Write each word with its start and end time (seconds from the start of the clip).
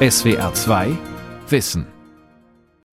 SWR 0.00 0.54
2 0.54 0.96
Wissen. 1.48 1.84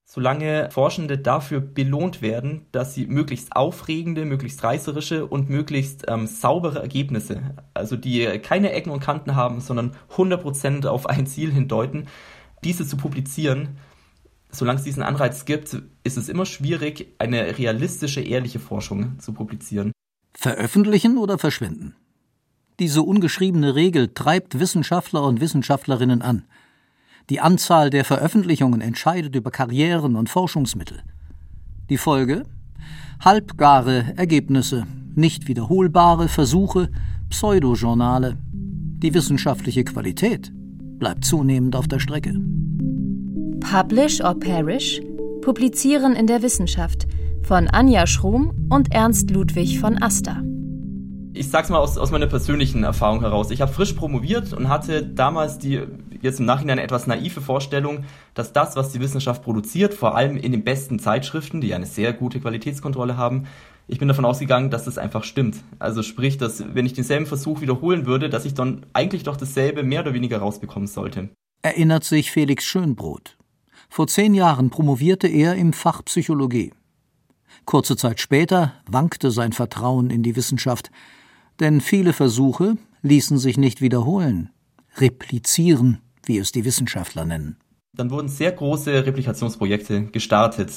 Solange 0.05 0.69
Forschende 0.71 1.20
dafür 1.20 1.62
belohnt 1.62 2.23
werden, 2.23 2.65
dass 2.71 2.96
sie 2.96 3.05
möglichst 3.05 3.55
aufregende, 3.55 4.25
möglichst 4.25 4.63
reißerische 4.63 5.28
und 5.28 5.47
möglichst 5.47 6.05
ähm, 6.07 6.26
saubere 6.26 6.79
Ergebnisse, 6.79 7.54
also 7.76 7.96
die 7.96 8.26
keine 8.39 8.71
Ecken 8.71 8.89
und 8.89 9.02
Kanten 9.02 9.36
haben, 9.36 9.62
sondern 9.62 9.96
100% 10.15 10.88
auf 10.88 11.05
ein 11.05 11.28
Ziel 11.28 11.52
hindeuten, 11.54 12.07
diese 12.63 12.88
zu 12.88 12.97
publizieren, 12.97 13.77
solange 14.49 14.79
es 14.79 14.83
diesen 14.83 15.03
Anreiz 15.03 15.45
gibt, 15.45 15.77
ist 16.03 16.17
es 16.17 16.27
immer 16.27 16.47
schwierig, 16.47 17.13
eine 17.19 17.59
realistische, 17.59 18.21
ehrliche 18.21 18.57
Forschung 18.57 19.19
zu 19.19 19.31
publizieren. 19.31 19.91
Veröffentlichen 20.33 21.19
oder 21.19 21.37
verschwinden? 21.37 21.93
Diese 22.79 23.03
ungeschriebene 23.03 23.75
Regel 23.75 24.11
treibt 24.11 24.59
Wissenschaftler 24.59 25.21
und 25.21 25.39
Wissenschaftlerinnen 25.39 26.23
an. 26.23 26.45
Die 27.32 27.39
Anzahl 27.39 27.89
der 27.89 28.06
Veröffentlichungen 28.06 28.82
entscheidet 28.82 29.36
über 29.36 29.50
Karrieren 29.50 30.16
und 30.16 30.29
Forschungsmittel. 30.29 31.00
Die 31.89 31.97
Folge? 31.97 32.44
Halbgare 33.20 34.14
Ergebnisse, 34.16 34.86
nicht 35.16 35.47
wiederholbare 35.47 36.28
Versuche, 36.28 36.89
Pseudojournale. 37.30 38.38
Die 38.44 39.16
wissenschaftliche 39.16 39.83
Qualität 39.83 40.52
bleibt 41.00 41.25
zunehmend 41.25 41.75
auf 41.75 41.88
der 41.88 42.00
Strecke. 42.00 42.36
Publish 43.59 44.22
or 44.22 44.39
Perish? 44.39 45.02
Publizieren 45.42 46.16
in 46.16 46.28
der 46.28 46.44
Wissenschaft 46.44 47.08
von 47.42 47.67
Anja 47.67 48.05
Schrum 48.05 48.67
und 48.69 48.94
Ernst 48.94 49.31
Ludwig 49.31 49.80
von 49.80 50.02
Aster 50.02 50.44
ich 51.36 51.50
sag's 51.50 51.69
mal 51.69 51.80
aus, 51.80 51.97
aus 51.97 52.11
meiner 52.11 52.28
persönlichen 52.28 52.83
Erfahrung 52.83 53.19
heraus. 53.19 53.52
Ich 53.52 53.61
habe 53.61 53.72
frisch 53.72 53.94
promoviert 53.94 54.53
und 54.53 54.69
hatte 54.69 55.03
damals 55.03 55.58
die 55.58 55.81
jetzt 56.22 56.39
im 56.39 56.45
Nachhinein 56.45 56.78
etwas 56.78 57.08
naive 57.08 57.42
Vorstellung, 57.42 58.05
dass 58.33 58.53
das, 58.53 58.75
was 58.75 58.92
die 58.92 59.00
Wissenschaft 59.00 59.44
produziert, 59.44 59.94
vor 59.94 60.16
allem 60.16 60.38
in 60.38 60.52
den 60.52 60.63
besten 60.63 60.99
Zeitschriften, 60.99 61.61
die 61.61 61.73
eine 61.73 61.85
sehr 61.85 62.13
gute 62.13 62.39
Qualitätskontrolle 62.39 63.17
haben, 63.17 63.47
ich 63.88 63.99
bin 63.99 64.08
davon 64.08 64.25
ausgegangen, 64.25 64.71
dass 64.71 64.86
das 64.86 64.97
einfach 64.97 65.23
stimmt. 65.23 65.58
Also 65.77 66.02
sprich, 66.02 66.39
dass 66.39 66.73
wenn 66.73 66.88
ich 66.88 66.93
denselben 66.93 67.27
Versuch 67.27 67.61
wiederholen 67.61 68.08
würde, 68.08 68.30
dass 68.30 68.45
ich 68.45 68.55
dann 68.55 68.83
eigentlich 68.93 69.21
doch 69.21 69.38
dasselbe 69.38 69.83
mehr 69.83 70.02
oder 70.02 70.16
weniger 70.16 70.39
rausbekommen 70.39 70.88
sollte. 70.88 71.30
Erinnert 71.61 72.03
sich 72.03 72.31
Felix 72.31 72.63
Schönbrot. 72.63 73.38
Vor 73.88 74.08
zehn 74.08 74.33
Jahren 74.33 74.71
promovierte 74.71 75.27
er 75.27 75.53
im 75.53 75.71
Fach 75.71 76.03
Psychologie. 76.03 76.73
Kurze 77.66 77.95
Zeit 77.95 78.19
später 78.19 78.73
wankte 78.88 79.30
sein 79.30 79.53
Vertrauen 79.53 80.09
in 80.09 80.23
die 80.23 80.36
Wissenschaft 80.36 80.89
denn 81.59 81.81
viele 81.81 82.13
Versuche 82.13 82.77
ließen 83.02 83.38
sich 83.38 83.58
nicht 83.58 83.81
wiederholen, 83.81 84.49
replizieren, 84.97 86.02
wie 86.27 86.37
es 86.37 86.51
die 86.51 86.65
Wissenschaftler 86.65 87.25
nennen. 87.25 87.57
Dann 87.93 88.11
wurden 88.11 88.27
sehr 88.27 88.51
große 88.51 89.05
Replikationsprojekte 89.05 90.05
gestartet 90.07 90.71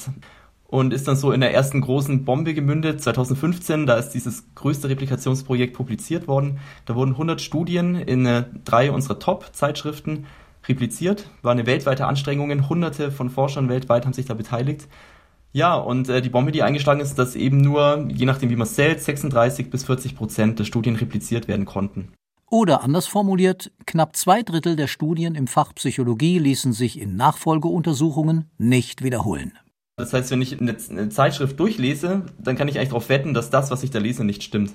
und 0.68 0.92
ist 0.92 1.08
dann 1.08 1.16
so 1.16 1.32
in 1.32 1.40
der 1.40 1.52
ersten 1.52 1.80
großen 1.80 2.24
Bombe 2.24 2.54
gemündet. 2.54 3.02
2015, 3.02 3.86
da 3.86 3.96
ist 3.96 4.10
dieses 4.10 4.54
größte 4.54 4.88
Replikationsprojekt 4.88 5.74
publiziert 5.74 6.28
worden. 6.28 6.60
Da 6.84 6.94
wurden 6.94 7.12
100 7.12 7.40
Studien 7.40 7.94
in 7.96 8.26
äh, 8.26 8.44
drei 8.64 8.92
unserer 8.92 9.18
Top-Zeitschriften 9.18 10.26
repliziert. 10.68 11.30
War 11.42 11.52
eine 11.52 11.66
weltweite 11.66 12.06
Anstrengung. 12.06 12.68
Hunderte 12.68 13.10
von 13.10 13.30
Forschern 13.30 13.68
weltweit 13.68 14.04
haben 14.04 14.12
sich 14.12 14.26
da 14.26 14.34
beteiligt. 14.34 14.86
Ja, 15.52 15.74
und 15.74 16.10
äh, 16.10 16.20
die 16.20 16.28
Bombe, 16.28 16.52
die 16.52 16.62
eingeschlagen 16.62 17.00
ist, 17.00 17.18
dass 17.18 17.34
eben 17.34 17.58
nur, 17.58 18.06
je 18.08 18.26
nachdem 18.26 18.50
wie 18.50 18.56
man 18.56 18.66
es 18.66 18.74
zählt, 18.74 19.00
36 19.00 19.70
bis 19.70 19.84
40 19.84 20.14
Prozent 20.14 20.58
der 20.58 20.64
Studien 20.64 20.96
repliziert 20.96 21.48
werden 21.48 21.64
konnten. 21.64 22.12
Oder 22.50 22.82
anders 22.82 23.06
formuliert, 23.06 23.70
knapp 23.86 24.16
zwei 24.16 24.42
Drittel 24.42 24.76
der 24.76 24.86
Studien 24.86 25.34
im 25.34 25.46
Fach 25.46 25.74
Psychologie 25.74 26.38
ließen 26.38 26.72
sich 26.72 26.98
in 26.98 27.16
Nachfolgeuntersuchungen 27.16 28.50
nicht 28.56 29.02
wiederholen. 29.02 29.58
Das 29.96 30.12
heißt, 30.12 30.30
wenn 30.30 30.40
ich 30.40 30.60
eine, 30.60 31.08
Zeitschrift 31.08 31.58
durchlese, 31.58 32.26
dann 32.38 32.56
kann 32.56 32.68
ich 32.68 32.78
eigentlich 32.78 32.90
darauf 32.90 33.08
wetten, 33.08 33.34
dass 33.34 33.50
das, 33.50 33.70
was 33.70 33.82
ich 33.82 33.90
da 33.90 33.98
lese, 33.98 34.24
nicht 34.24 34.42
stimmt. 34.42 34.72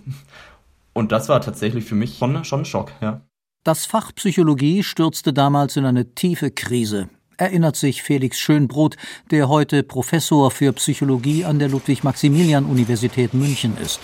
Und 0.93 1.11
das 1.11 1.29
war 1.29 1.41
tatsächlich 1.41 1.85
für 1.85 1.95
mich 1.95 2.17
schon, 2.17 2.43
schon 2.45 2.61
ein 2.61 2.65
Schock, 2.65 2.91
ja. 3.01 3.21
Das 3.63 3.85
Fach 3.85 4.11
Psychologie 4.13 4.83
stürzte 4.83 5.31
damals 5.33 5.77
in 5.77 5.85
eine 5.85 6.13
tiefe 6.13 6.51
Krise 6.51 7.09
erinnert 7.37 7.75
sich 7.75 8.03
Felix 8.03 8.39
Schönbrot, 8.39 8.95
der 9.31 9.49
heute 9.49 9.83
Professor 9.83 10.51
für 10.51 10.73
Psychologie 10.73 11.45
an 11.45 11.59
der 11.59 11.69
Ludwig-Maximilian-Universität 11.69 13.33
München 13.33 13.77
ist. 13.77 13.99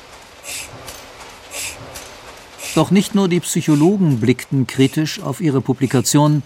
Doch 2.76 2.92
nicht 2.92 3.16
nur 3.16 3.28
die 3.28 3.40
Psychologen 3.40 4.20
blickten 4.20 4.68
kritisch 4.68 5.22
auf 5.22 5.42
ihre 5.42 5.62
Publikationen, 5.62 6.44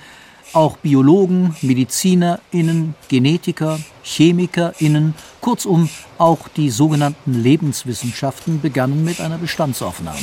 auch 0.53 0.77
Biologen, 0.77 1.55
MedizinerInnen, 1.61 2.95
Genetiker, 3.07 3.79
ChemikerInnen, 4.03 5.15
kurzum 5.41 5.89
auch 6.17 6.47
die 6.47 6.69
sogenannten 6.69 7.33
Lebenswissenschaften 7.33 8.61
begannen 8.61 9.03
mit 9.03 9.19
einer 9.19 9.37
Bestandsaufnahme. 9.37 10.19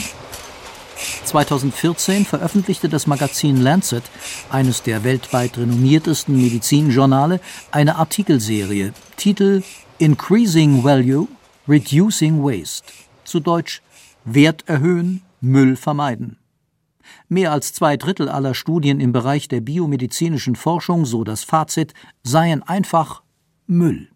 2014 1.24 2.26
veröffentlichte 2.26 2.88
das 2.88 3.06
Magazin 3.06 3.60
Lancet, 3.60 4.02
eines 4.50 4.82
der 4.82 5.04
weltweit 5.04 5.58
renommiertesten 5.58 6.36
Medizinjournale, 6.36 7.40
eine 7.70 7.96
Artikelserie, 7.96 8.92
Titel 9.16 9.62
Increasing 9.98 10.84
Value, 10.84 11.28
Reducing 11.68 12.42
Waste, 12.42 12.92
zu 13.24 13.40
Deutsch 13.40 13.82
Wert 14.24 14.64
erhöhen, 14.66 15.22
Müll 15.40 15.76
vermeiden. 15.76 16.38
Mehr 17.28 17.52
als 17.52 17.72
zwei 17.72 17.96
Drittel 17.96 18.28
aller 18.28 18.54
Studien 18.54 19.00
im 19.00 19.12
Bereich 19.12 19.48
der 19.48 19.60
biomedizinischen 19.60 20.54
Forschung, 20.54 21.06
so 21.06 21.24
das 21.24 21.44
Fazit, 21.44 21.94
seien 22.22 22.62
einfach 22.62 23.22
Müll. 23.66 24.08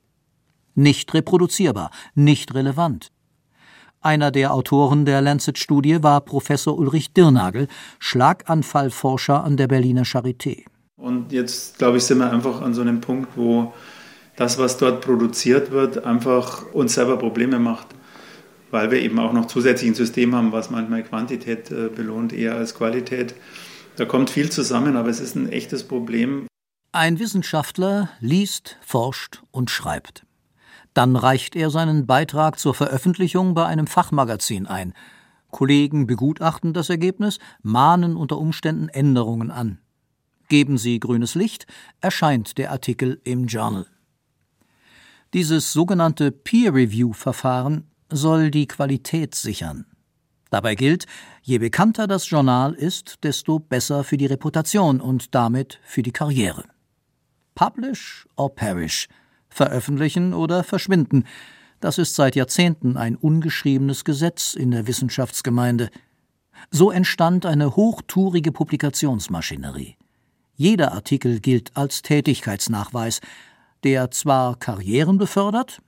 Nicht 0.74 1.14
reproduzierbar, 1.14 1.90
nicht 2.14 2.54
relevant, 2.54 3.10
einer 4.04 4.30
der 4.30 4.52
Autoren 4.52 5.06
der 5.06 5.22
Lancet-Studie 5.22 6.02
war 6.02 6.20
Professor 6.20 6.78
Ulrich 6.78 7.14
Dirnagel, 7.14 7.68
Schlaganfallforscher 8.00 9.42
an 9.42 9.56
der 9.56 9.66
Berliner 9.66 10.02
Charité. 10.02 10.64
Und 10.98 11.32
jetzt, 11.32 11.78
glaube 11.78 11.96
ich, 11.96 12.04
sind 12.04 12.18
wir 12.18 12.30
einfach 12.30 12.60
an 12.60 12.74
so 12.74 12.82
einem 12.82 13.00
Punkt, 13.00 13.30
wo 13.34 13.72
das, 14.36 14.58
was 14.58 14.76
dort 14.76 15.00
produziert 15.00 15.70
wird, 15.70 16.04
einfach 16.04 16.70
uns 16.74 16.92
selber 16.92 17.16
Probleme 17.16 17.58
macht, 17.58 17.86
weil 18.74 18.90
wir 18.90 19.00
eben 19.00 19.20
auch 19.20 19.32
noch 19.32 19.46
zusätzlich 19.46 19.92
ein 19.92 19.94
System 19.94 20.34
haben, 20.34 20.50
was 20.50 20.68
manchmal 20.68 21.04
Quantität 21.04 21.70
äh, 21.70 21.88
belohnt, 21.88 22.32
eher 22.32 22.56
als 22.56 22.74
Qualität. 22.74 23.36
Da 23.94 24.04
kommt 24.04 24.30
viel 24.30 24.50
zusammen, 24.50 24.96
aber 24.96 25.08
es 25.08 25.20
ist 25.20 25.36
ein 25.36 25.48
echtes 25.48 25.84
Problem. 25.84 26.48
Ein 26.90 27.20
Wissenschaftler 27.20 28.10
liest, 28.18 28.76
forscht 28.82 29.42
und 29.52 29.70
schreibt. 29.70 30.26
Dann 30.92 31.14
reicht 31.14 31.54
er 31.54 31.70
seinen 31.70 32.06
Beitrag 32.06 32.58
zur 32.58 32.74
Veröffentlichung 32.74 33.54
bei 33.54 33.64
einem 33.64 33.86
Fachmagazin 33.86 34.66
ein. 34.66 34.92
Kollegen 35.52 36.08
begutachten 36.08 36.72
das 36.72 36.90
Ergebnis, 36.90 37.38
mahnen 37.62 38.16
unter 38.16 38.38
Umständen 38.38 38.88
Änderungen 38.88 39.52
an. 39.52 39.78
Geben 40.48 40.78
sie 40.78 40.98
grünes 40.98 41.36
Licht, 41.36 41.68
erscheint 42.00 42.58
der 42.58 42.72
Artikel 42.72 43.20
im 43.22 43.46
Journal. 43.46 43.86
Dieses 45.32 45.72
sogenannte 45.72 46.32
Peer-Review-Verfahren 46.32 47.88
soll 48.14 48.50
die 48.50 48.66
Qualität 48.66 49.34
sichern. 49.34 49.86
Dabei 50.50 50.74
gilt, 50.74 51.06
je 51.42 51.58
bekannter 51.58 52.06
das 52.06 52.28
Journal 52.30 52.74
ist, 52.74 53.24
desto 53.24 53.58
besser 53.58 54.04
für 54.04 54.16
die 54.16 54.26
Reputation 54.26 55.00
und 55.00 55.34
damit 55.34 55.80
für 55.82 56.02
die 56.02 56.12
Karriere. 56.12 56.64
Publish 57.54 58.26
or 58.36 58.54
perish– 58.54 59.08
veröffentlichen 59.54 60.34
oder 60.34 60.64
verschwinden. 60.64 61.24
Das 61.80 61.98
ist 61.98 62.14
seit 62.14 62.34
Jahrzehnten 62.34 62.96
ein 62.96 63.14
ungeschriebenes 63.16 64.04
Gesetz 64.04 64.54
in 64.54 64.72
der 64.72 64.86
Wissenschaftsgemeinde. 64.86 65.90
So 66.70 66.90
entstand 66.90 67.46
eine 67.46 67.76
hochtourige 67.76 68.52
Publikationsmaschinerie. 68.52 69.96
Jeder 70.56 70.92
Artikel 70.92 71.40
gilt 71.40 71.76
als 71.76 72.02
Tätigkeitsnachweis, 72.02 73.20
der 73.84 74.10
zwar 74.10 74.56
Karrieren 74.56 75.18
befördert, 75.18 75.80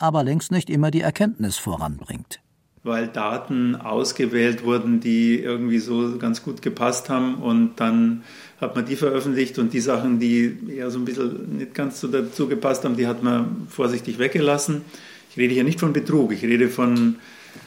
aber 0.00 0.24
längst 0.24 0.50
nicht 0.50 0.70
immer 0.70 0.90
die 0.90 1.02
Erkenntnis 1.02 1.56
voranbringt 1.56 2.40
weil 2.82 3.08
Daten 3.08 3.76
ausgewählt 3.76 4.64
wurden, 4.64 5.00
die 5.00 5.38
irgendwie 5.38 5.78
so 5.78 6.16
ganz 6.18 6.42
gut 6.42 6.62
gepasst 6.62 7.10
haben 7.10 7.36
und 7.36 7.76
dann 7.76 8.22
hat 8.60 8.74
man 8.74 8.86
die 8.86 8.96
veröffentlicht 8.96 9.58
und 9.58 9.72
die 9.72 9.80
Sachen, 9.80 10.18
die 10.18 10.58
eher 10.68 10.90
so 10.90 10.98
ein 10.98 11.04
bisschen 11.04 11.58
nicht 11.58 11.74
ganz 11.74 12.00
so 12.00 12.08
dazu 12.08 12.48
gepasst 12.48 12.84
haben, 12.84 12.96
die 12.96 13.06
hat 13.06 13.22
man 13.22 13.66
vorsichtig 13.68 14.18
weggelassen. 14.18 14.82
Ich 15.30 15.36
rede 15.36 15.54
hier 15.54 15.64
nicht 15.64 15.80
von 15.80 15.92
Betrug, 15.92 16.32
ich 16.32 16.42
rede 16.42 16.68
von, 16.68 17.16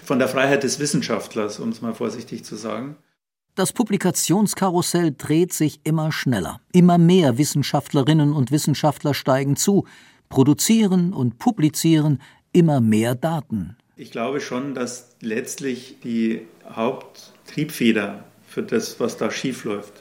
von 0.04 0.20
der 0.20 0.28
Freiheit 0.28 0.64
des 0.64 0.80
Wissenschaftlers, 0.80 1.60
um 1.60 1.70
es 1.70 1.82
mal 1.82 1.94
vorsichtig 1.94 2.44
zu 2.44 2.56
sagen. 2.56 2.96
Das 3.56 3.72
Publikationskarussell 3.72 5.14
dreht 5.16 5.54
sich 5.54 5.82
immer 5.84 6.12
schneller. 6.12 6.60
Immer 6.72 6.98
mehr 6.98 7.38
Wissenschaftlerinnen 7.38 8.34
und 8.34 8.50
Wissenschaftler 8.50 9.14
steigen 9.14 9.56
zu, 9.56 9.86
produzieren 10.34 11.14
und 11.14 11.38
publizieren 11.38 12.20
immer 12.54 12.82
mehr 12.82 13.14
Daten. 13.14 13.78
Ich 13.96 14.10
glaube 14.10 14.42
schon, 14.42 14.74
dass 14.74 15.16
letztlich 15.22 15.98
die 16.04 16.42
Haupttriebfeder 16.68 18.24
für 18.48 18.64
das, 18.64 19.00
was 19.00 19.18
da 19.18 19.30
schiefläuft, 19.30 19.94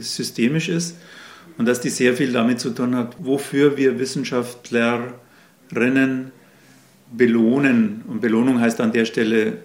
systemisch 0.00 0.68
ist. 0.68 0.96
und 1.56 1.66
dass 1.66 1.80
die 1.80 1.90
sehr 1.90 2.14
viel 2.14 2.32
damit 2.32 2.58
zu 2.58 2.70
tun 2.70 2.96
hat, 2.96 3.14
wofür 3.20 3.76
wir 3.76 4.00
Wissenschaftlerinnen 4.00 5.12
belohnen. 7.12 8.02
Und 8.08 8.20
Belohnung 8.22 8.58
heißt 8.60 8.80
an 8.80 8.90
der 8.92 9.04
Stelle, 9.04 9.58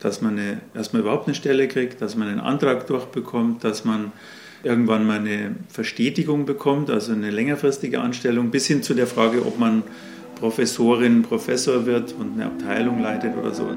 dass 0.00 0.20
man 0.20 0.38
eine, 0.38 0.60
erstmal 0.74 1.00
überhaupt 1.00 1.28
eine 1.28 1.34
Stelle 1.34 1.66
kriegt, 1.66 2.02
dass 2.02 2.14
man 2.14 2.28
einen 2.28 2.40
Antrag 2.40 2.86
durchbekommt, 2.88 3.64
dass 3.64 3.86
man 3.86 4.12
irgendwann 4.62 5.06
mal 5.06 5.18
eine 5.18 5.56
Verstetigung 5.68 6.44
bekommt, 6.44 6.90
also 6.90 7.12
eine 7.12 7.30
längerfristige 7.30 8.00
Anstellung, 8.00 8.50
bis 8.50 8.66
hin 8.66 8.82
zu 8.82 8.94
der 8.94 9.06
Frage, 9.06 9.44
ob 9.46 9.58
man 9.58 9.82
Professorin, 10.36 11.22
Professor 11.22 11.86
wird 11.86 12.14
und 12.18 12.34
eine 12.34 12.46
Abteilung 12.46 13.00
leitet 13.02 13.36
oder 13.36 13.52
so. 13.52 13.68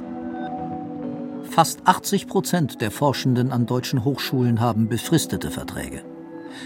Fast 1.50 1.82
80 1.86 2.28
Prozent 2.28 2.82
der 2.82 2.90
Forschenden 2.90 3.52
an 3.52 3.66
deutschen 3.66 4.04
Hochschulen 4.06 4.60
haben 4.60 4.88
befristete 4.88 5.52
Verträge. 5.52 6.04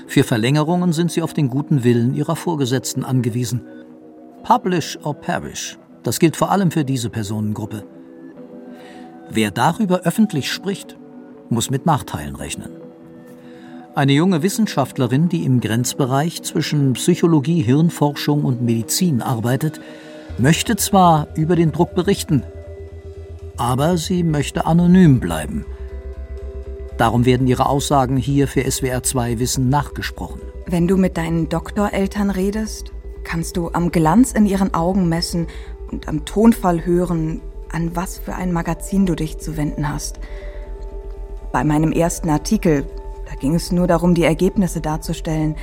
Für 0.06 0.24
Verlängerungen 0.24 0.94
sind 0.94 1.12
sie 1.12 1.22
auf 1.22 1.34
den 1.34 1.50
guten 1.50 1.84
Willen 1.84 2.14
ihrer 2.14 2.36
Vorgesetzten 2.36 3.04
angewiesen. 3.04 3.62
Publish 4.44 4.98
or 5.04 5.14
perish, 5.14 5.78
das 6.04 6.20
gilt 6.20 6.36
vor 6.36 6.52
allem 6.52 6.72
für 6.72 6.86
diese 6.86 7.10
Personengruppe. 7.10 7.84
Wer 9.30 9.52
darüber 9.52 10.02
öffentlich 10.02 10.52
spricht, 10.52 10.96
muss 11.50 11.70
mit 11.70 11.86
Nachteilen 11.86 12.36
rechnen. 12.36 12.87
Eine 13.98 14.14
junge 14.14 14.44
Wissenschaftlerin, 14.44 15.28
die 15.28 15.44
im 15.44 15.60
Grenzbereich 15.60 16.44
zwischen 16.44 16.94
Psychologie, 16.94 17.64
Hirnforschung 17.64 18.46
und 18.46 18.62
Medizin 18.62 19.22
arbeitet, 19.22 19.82
möchte 20.38 20.76
zwar 20.76 21.28
über 21.36 21.56
den 21.56 21.72
Druck 21.72 21.96
berichten, 21.96 22.44
aber 23.58 23.98
sie 23.98 24.24
möchte 24.24 24.66
anonym 24.66 25.20
bleiben– 25.20 25.66
Darum 26.98 27.26
werden 27.26 27.48
ihre 27.48 27.68
Aussagen 27.68 28.18
hier 28.18 28.48
für 28.48 28.62
SWR2 28.62 29.38
Wissen 29.38 29.70
nachgesprochen. 29.70 30.42
Wenn 30.66 30.88
du 30.88 30.98
mit 30.98 31.16
deinen 31.16 31.48
Doktoreltern 31.48 32.32
redest, 32.32 32.92
kannst 33.24 33.56
du 33.56 33.70
am 33.72 33.92
Glanz 33.92 34.32
in 34.32 34.48
ihren 34.48 34.74
Augen 34.74 35.08
messen 35.08 35.48
und 35.92 36.08
am 36.08 36.26
Tonfall 36.26 36.86
hören, 36.86 37.42
an 37.72 37.96
was 37.96 38.18
für 38.18 38.34
ein 38.34 38.52
Magazin 38.52 39.06
du 39.06 39.16
dich 39.16 39.38
zu 39.38 39.58
wenden 39.58 39.90
hast. 39.90 40.20
Bei 41.52 41.64
meinem 41.64 41.92
ersten 41.92 42.30
Artikel, 42.30 42.86
da 43.28 43.36
ging 43.36 43.56
es 43.56 43.72
nur 43.72 43.88
darum, 43.88 44.14
die 44.14 44.24
Ergebnisse 44.24 44.82
darzustellen. 44.82 45.56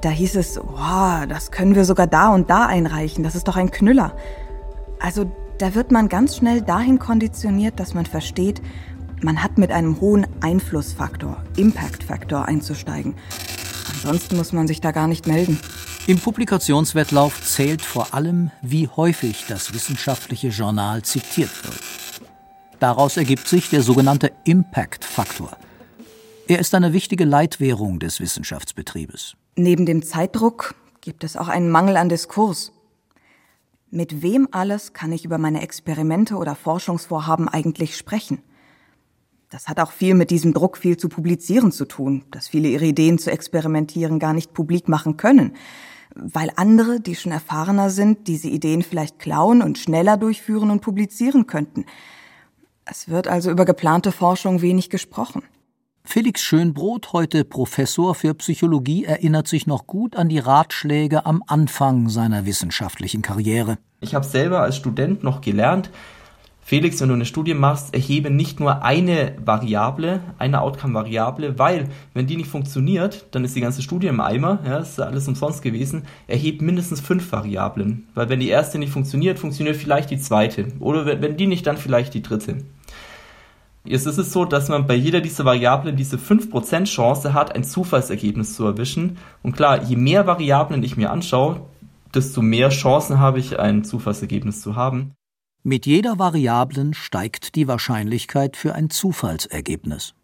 Da 0.00 0.10
hieß 0.10 0.36
es, 0.36 0.58
wow, 0.58 1.26
das 1.28 1.50
können 1.50 1.74
wir 1.74 1.84
sogar 1.84 2.06
da 2.06 2.32
und 2.32 2.48
da 2.48 2.66
einreichen, 2.66 3.24
das 3.24 3.34
ist 3.34 3.48
doch 3.48 3.56
ein 3.56 3.70
Knüller. 3.70 4.14
Also 5.00 5.30
da 5.58 5.74
wird 5.74 5.90
man 5.90 6.08
ganz 6.08 6.36
schnell 6.36 6.62
dahin 6.62 6.98
konditioniert, 6.98 7.80
dass 7.80 7.94
man 7.94 8.06
versteht, 8.06 8.62
man 9.22 9.42
hat 9.42 9.58
mit 9.58 9.70
einem 9.70 10.00
hohen 10.00 10.26
Einflussfaktor, 10.40 11.36
Impact-Faktor 11.56 12.46
einzusteigen. 12.46 13.14
Ansonsten 13.92 14.36
muss 14.36 14.52
man 14.52 14.66
sich 14.66 14.80
da 14.80 14.92
gar 14.92 15.08
nicht 15.08 15.26
melden. 15.26 15.58
Im 16.06 16.18
Publikationswettlauf 16.18 17.42
zählt 17.42 17.82
vor 17.82 18.14
allem, 18.14 18.50
wie 18.62 18.88
häufig 18.88 19.44
das 19.48 19.74
wissenschaftliche 19.74 20.48
Journal 20.48 21.02
zitiert 21.02 21.50
wird. 21.64 21.80
Daraus 22.78 23.18
ergibt 23.18 23.46
sich 23.46 23.68
der 23.68 23.82
sogenannte 23.82 24.32
Impact-Faktor. 24.44 25.50
Er 26.50 26.58
ist 26.58 26.74
eine 26.74 26.92
wichtige 26.92 27.24
Leitwährung 27.24 28.00
des 28.00 28.18
Wissenschaftsbetriebes. 28.18 29.36
Neben 29.54 29.86
dem 29.86 30.02
Zeitdruck 30.02 30.74
gibt 31.00 31.22
es 31.22 31.36
auch 31.36 31.46
einen 31.46 31.70
Mangel 31.70 31.96
an 31.96 32.08
Diskurs. 32.08 32.72
Mit 33.92 34.20
wem 34.22 34.48
alles 34.50 34.92
kann 34.92 35.12
ich 35.12 35.24
über 35.24 35.38
meine 35.38 35.62
Experimente 35.62 36.34
oder 36.34 36.56
Forschungsvorhaben 36.56 37.48
eigentlich 37.48 37.96
sprechen? 37.96 38.42
Das 39.48 39.68
hat 39.68 39.78
auch 39.78 39.92
viel 39.92 40.14
mit 40.14 40.32
diesem 40.32 40.52
Druck, 40.52 40.76
viel 40.76 40.96
zu 40.96 41.08
publizieren 41.08 41.70
zu 41.70 41.84
tun, 41.84 42.24
dass 42.32 42.48
viele 42.48 42.66
ihre 42.66 42.86
Ideen 42.86 43.20
zu 43.20 43.30
experimentieren 43.30 44.18
gar 44.18 44.32
nicht 44.32 44.52
publik 44.52 44.88
machen 44.88 45.16
können, 45.16 45.54
weil 46.16 46.50
andere, 46.56 46.98
die 46.98 47.14
schon 47.14 47.30
erfahrener 47.30 47.90
sind, 47.90 48.26
diese 48.26 48.48
Ideen 48.48 48.82
vielleicht 48.82 49.20
klauen 49.20 49.62
und 49.62 49.78
schneller 49.78 50.16
durchführen 50.16 50.72
und 50.72 50.80
publizieren 50.80 51.46
könnten. 51.46 51.86
Es 52.86 53.08
wird 53.08 53.28
also 53.28 53.52
über 53.52 53.64
geplante 53.64 54.10
Forschung 54.10 54.62
wenig 54.62 54.90
gesprochen. 54.90 55.44
Felix 56.12 56.42
Schönbrot, 56.42 57.12
heute 57.12 57.44
Professor 57.44 58.16
für 58.16 58.34
Psychologie, 58.34 59.04
erinnert 59.04 59.46
sich 59.46 59.68
noch 59.68 59.86
gut 59.86 60.16
an 60.16 60.28
die 60.28 60.40
Ratschläge 60.40 61.24
am 61.24 61.44
Anfang 61.46 62.08
seiner 62.08 62.46
wissenschaftlichen 62.46 63.22
Karriere. 63.22 63.78
Ich 64.00 64.16
habe 64.16 64.26
selber 64.26 64.60
als 64.60 64.74
Student 64.74 65.22
noch 65.22 65.40
gelernt, 65.40 65.92
Felix, 66.62 67.00
wenn 67.00 67.08
du 67.08 67.14
eine 67.14 67.26
Studie 67.26 67.54
machst, 67.54 67.94
erhebe 67.94 68.30
nicht 68.30 68.60
nur 68.60 68.84
eine 68.84 69.34
Variable, 69.44 70.20
eine 70.38 70.60
Outcome-Variable, 70.60 71.58
weil 71.58 71.88
wenn 72.14 72.26
die 72.26 72.36
nicht 72.36 72.50
funktioniert, 72.50 73.26
dann 73.30 73.44
ist 73.44 73.56
die 73.56 73.60
ganze 73.60 73.82
Studie 73.82 74.08
im 74.08 74.20
Eimer, 74.20 74.60
ja, 74.64 74.78
ist 74.78 75.00
alles 75.00 75.26
umsonst 75.26 75.62
gewesen. 75.62 76.04
Erhebe 76.26 76.64
mindestens 76.64 77.00
fünf 77.00 77.30
Variablen, 77.32 78.08
weil 78.14 78.28
wenn 78.28 78.40
die 78.40 78.48
erste 78.48 78.78
nicht 78.78 78.92
funktioniert, 78.92 79.38
funktioniert 79.38 79.76
vielleicht 79.76 80.10
die 80.10 80.18
zweite 80.18 80.68
oder 80.80 81.06
wenn 81.06 81.36
die 81.36 81.46
nicht, 81.46 81.66
dann 81.66 81.76
vielleicht 81.76 82.14
die 82.14 82.22
dritte. 82.22 82.58
Jetzt 83.84 84.06
ist 84.06 84.18
es 84.18 84.32
so, 84.32 84.44
dass 84.44 84.68
man 84.68 84.86
bei 84.86 84.94
jeder 84.94 85.20
dieser 85.20 85.44
Variablen 85.44 85.96
diese 85.96 86.16
5% 86.16 86.84
Chance 86.84 87.32
hat, 87.32 87.54
ein 87.54 87.64
Zufallsergebnis 87.64 88.54
zu 88.54 88.66
erwischen. 88.66 89.16
Und 89.42 89.56
klar, 89.56 89.82
je 89.82 89.96
mehr 89.96 90.26
Variablen 90.26 90.82
ich 90.82 90.96
mir 90.96 91.10
anschaue, 91.10 91.62
desto 92.14 92.42
mehr 92.42 92.68
Chancen 92.68 93.18
habe 93.18 93.38
ich, 93.38 93.58
ein 93.58 93.84
Zufallsergebnis 93.84 94.60
zu 94.60 94.76
haben. 94.76 95.12
Mit 95.62 95.86
jeder 95.86 96.18
Variablen 96.18 96.94
steigt 96.94 97.54
die 97.54 97.68
Wahrscheinlichkeit 97.68 98.56
für 98.56 98.74
ein 98.74 98.90
Zufallsergebnis. 98.90 100.14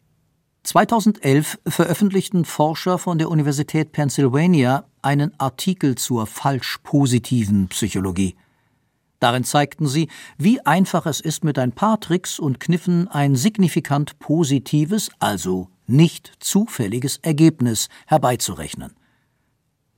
2011 0.63 1.59
veröffentlichten 1.67 2.45
Forscher 2.45 2.99
von 2.99 3.19
der 3.19 3.31
Universität 3.31 3.93
Pennsylvania 3.93 4.85
einen 5.01 5.33
Artikel 5.39 5.95
zur 5.95 6.27
falsch-positiven 6.27 7.69
Psychologie. 7.69 8.35
Darin 9.19 9.45
zeigten 9.45 9.87
sie, 9.87 10.09
wie 10.37 10.61
einfach 10.61 11.07
es 11.07 11.21
ist, 11.21 11.45
mit 11.45 11.59
ein 11.59 11.73
paar 11.73 12.01
Tricks 12.01 12.39
und 12.39 12.61
Kniffen 12.61 13.09
ein 13.09 13.35
signifikant 13.37 14.19
positives, 14.19 15.11
also 15.19 15.69
nicht 15.87 16.33
zufälliges 16.41 17.19
Ergebnis 17.19 17.89
herbeizurechnen. 18.07 18.93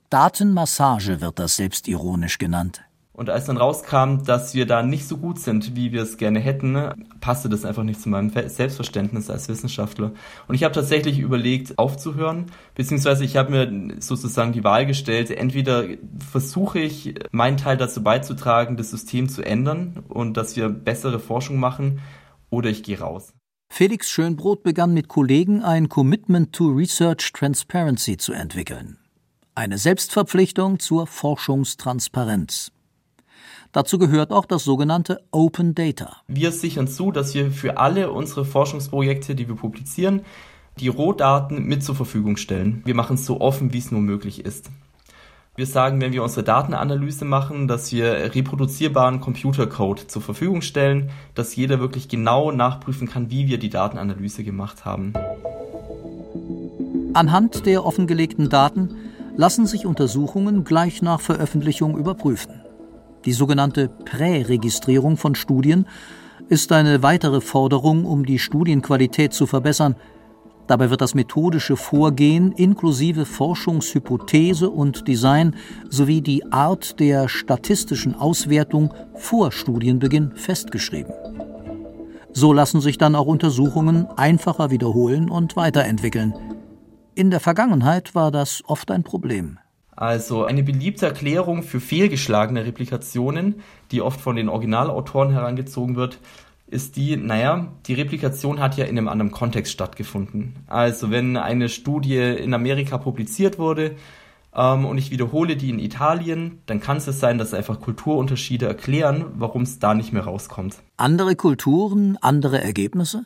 Datenmassage 0.09 1.21
wird 1.21 1.39
das 1.39 1.57
selbstironisch 1.57 2.37
genannt. 2.37 2.81
Und 3.19 3.29
als 3.29 3.43
dann 3.47 3.57
rauskam, 3.57 4.23
dass 4.25 4.53
wir 4.53 4.65
da 4.65 4.81
nicht 4.81 5.05
so 5.05 5.17
gut 5.17 5.39
sind, 5.39 5.75
wie 5.75 5.91
wir 5.91 6.03
es 6.03 6.15
gerne 6.15 6.39
hätten, 6.39 6.77
passte 7.19 7.49
das 7.49 7.65
einfach 7.65 7.83
nicht 7.83 7.99
zu 8.01 8.07
meinem 8.07 8.29
Selbstverständnis 8.29 9.29
als 9.29 9.49
Wissenschaftler. 9.49 10.13
Und 10.47 10.55
ich 10.55 10.63
habe 10.63 10.73
tatsächlich 10.73 11.19
überlegt, 11.19 11.77
aufzuhören, 11.77 12.45
beziehungsweise 12.75 13.25
ich 13.25 13.35
habe 13.35 13.51
mir 13.51 13.95
sozusagen 13.99 14.53
die 14.53 14.63
Wahl 14.63 14.85
gestellt, 14.85 15.31
entweder 15.31 15.83
versuche 16.31 16.79
ich, 16.79 17.15
meinen 17.31 17.57
Teil 17.57 17.75
dazu 17.75 18.01
beizutragen, 18.01 18.77
das 18.77 18.89
System 18.91 19.27
zu 19.27 19.41
ändern 19.41 20.01
und 20.07 20.37
dass 20.37 20.55
wir 20.55 20.69
bessere 20.69 21.19
Forschung 21.19 21.59
machen, 21.59 21.99
oder 22.49 22.69
ich 22.69 22.83
gehe 22.83 23.01
raus. 23.01 23.33
Felix 23.69 24.09
Schönbrot 24.09 24.63
begann 24.63 24.93
mit 24.93 25.09
Kollegen 25.09 25.61
ein 25.61 25.89
Commitment 25.89 26.53
to 26.53 26.67
Research 26.69 27.33
Transparency 27.33 28.15
zu 28.15 28.31
entwickeln. 28.31 28.97
Eine 29.55 29.77
Selbstverpflichtung 29.77 30.79
zur 30.79 31.05
Forschungstransparenz. 31.05 32.71
Dazu 33.71 33.99
gehört 33.99 34.31
auch 34.31 34.45
das 34.45 34.63
sogenannte 34.63 35.21
Open 35.31 35.75
Data. 35.75 36.17
Wir 36.27 36.51
sichern 36.51 36.87
zu, 36.87 37.11
dass 37.11 37.35
wir 37.35 37.51
für 37.51 37.77
alle 37.77 38.11
unsere 38.11 38.43
Forschungsprojekte, 38.43 39.35
die 39.35 39.47
wir 39.47 39.55
publizieren, 39.55 40.21
die 40.79 40.87
Rohdaten 40.87 41.65
mit 41.65 41.83
zur 41.83 41.93
Verfügung 41.93 42.37
stellen. 42.37 42.81
Wir 42.85 42.95
machen 42.95 43.15
es 43.15 43.25
so 43.25 43.41
offen, 43.41 43.71
wie 43.71 43.77
es 43.77 43.91
nur 43.91 44.01
möglich 44.01 44.43
ist. 44.43 44.71
Wir 45.55 45.67
sagen, 45.67 45.99
wenn 46.01 46.13
wir 46.13 46.23
unsere 46.23 46.43
Datenanalyse 46.43 47.25
machen, 47.25 47.67
dass 47.67 47.91
wir 47.91 48.33
reproduzierbaren 48.33 49.19
Computercode 49.19 50.09
zur 50.09 50.21
Verfügung 50.21 50.61
stellen, 50.61 51.11
dass 51.35 51.55
jeder 51.55 51.79
wirklich 51.79 52.07
genau 52.07 52.51
nachprüfen 52.51 53.09
kann, 53.09 53.29
wie 53.29 53.47
wir 53.47 53.59
die 53.59 53.69
Datenanalyse 53.69 54.43
gemacht 54.43 54.85
haben. 54.85 55.13
Anhand 57.13 57.65
der 57.65 57.85
offengelegten 57.85 58.49
Daten 58.49 58.95
lassen 59.35 59.65
sich 59.65 59.85
Untersuchungen 59.85 60.63
gleich 60.63 61.01
nach 61.01 61.19
Veröffentlichung 61.19 61.97
überprüfen. 61.97 62.58
Die 63.25 63.33
sogenannte 63.33 63.89
Präregistrierung 63.89 65.17
von 65.17 65.35
Studien 65.35 65.85
ist 66.47 66.71
eine 66.71 67.03
weitere 67.03 67.41
Forderung, 67.41 68.05
um 68.05 68.25
die 68.25 68.39
Studienqualität 68.39 69.33
zu 69.33 69.45
verbessern. 69.45 69.95
Dabei 70.67 70.89
wird 70.89 71.01
das 71.01 71.15
methodische 71.15 71.75
Vorgehen 71.75 72.51
inklusive 72.51 73.25
Forschungshypothese 73.25 74.69
und 74.69 75.07
Design 75.07 75.55
sowie 75.89 76.21
die 76.21 76.51
Art 76.51 76.99
der 76.99 77.27
statistischen 77.27 78.15
Auswertung 78.15 78.93
vor 79.15 79.51
Studienbeginn 79.51 80.33
festgeschrieben. 80.35 81.13
So 82.33 82.53
lassen 82.53 82.81
sich 82.81 82.97
dann 82.97 83.15
auch 83.15 83.25
Untersuchungen 83.25 84.05
einfacher 84.15 84.69
wiederholen 84.69 85.29
und 85.29 85.55
weiterentwickeln. 85.55 86.33
In 87.15 87.31
der 87.31 87.39
Vergangenheit 87.39 88.13
war 88.13 88.31
das 88.31 88.61
oft 88.67 88.91
ein 88.91 89.03
Problem. 89.03 89.57
Also 89.99 90.45
eine 90.45 90.63
beliebte 90.63 91.07
Erklärung 91.07 91.61
für 91.61 91.81
fehlgeschlagene 91.81 92.65
Replikationen, 92.65 93.55
die 93.91 94.01
oft 94.01 94.21
von 94.21 94.37
den 94.37 94.47
Originalautoren 94.47 95.33
herangezogen 95.33 95.97
wird, 95.97 96.19
ist 96.67 96.95
die, 96.95 97.17
naja, 97.17 97.67
die 97.85 97.95
Replikation 97.95 98.61
hat 98.61 98.77
ja 98.77 98.85
in 98.85 98.97
einem 98.97 99.09
anderen 99.09 99.31
Kontext 99.31 99.73
stattgefunden. 99.73 100.55
Also 100.67 101.11
wenn 101.11 101.35
eine 101.35 101.67
Studie 101.67 102.15
in 102.15 102.53
Amerika 102.53 102.97
publiziert 102.97 103.59
wurde, 103.59 103.97
ähm, 104.55 104.85
und 104.85 104.97
ich 104.97 105.11
wiederhole 105.11 105.57
die 105.57 105.69
in 105.69 105.79
Italien, 105.79 106.61
dann 106.65 106.79
kann 106.79 106.95
es 106.95 107.03
sein, 107.03 107.37
dass 107.37 107.53
einfach 107.53 107.81
Kulturunterschiede 107.81 108.67
erklären, 108.67 109.25
warum 109.35 109.63
es 109.63 109.79
da 109.79 109.93
nicht 109.93 110.13
mehr 110.13 110.23
rauskommt. 110.23 110.77
Andere 110.95 111.35
Kulturen, 111.35 112.17
andere 112.21 112.63
Ergebnisse? 112.63 113.25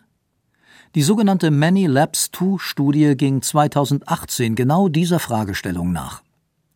Die 0.96 1.04
sogenannte 1.04 1.52
Many 1.52 1.86
Labs 1.86 2.32
2 2.32 2.58
Studie 2.58 3.16
ging 3.16 3.44
2018 3.44 4.56
genau 4.56 4.90
dieser 4.90 5.20
Fragestellung 5.20 5.92
nach. 5.92 6.24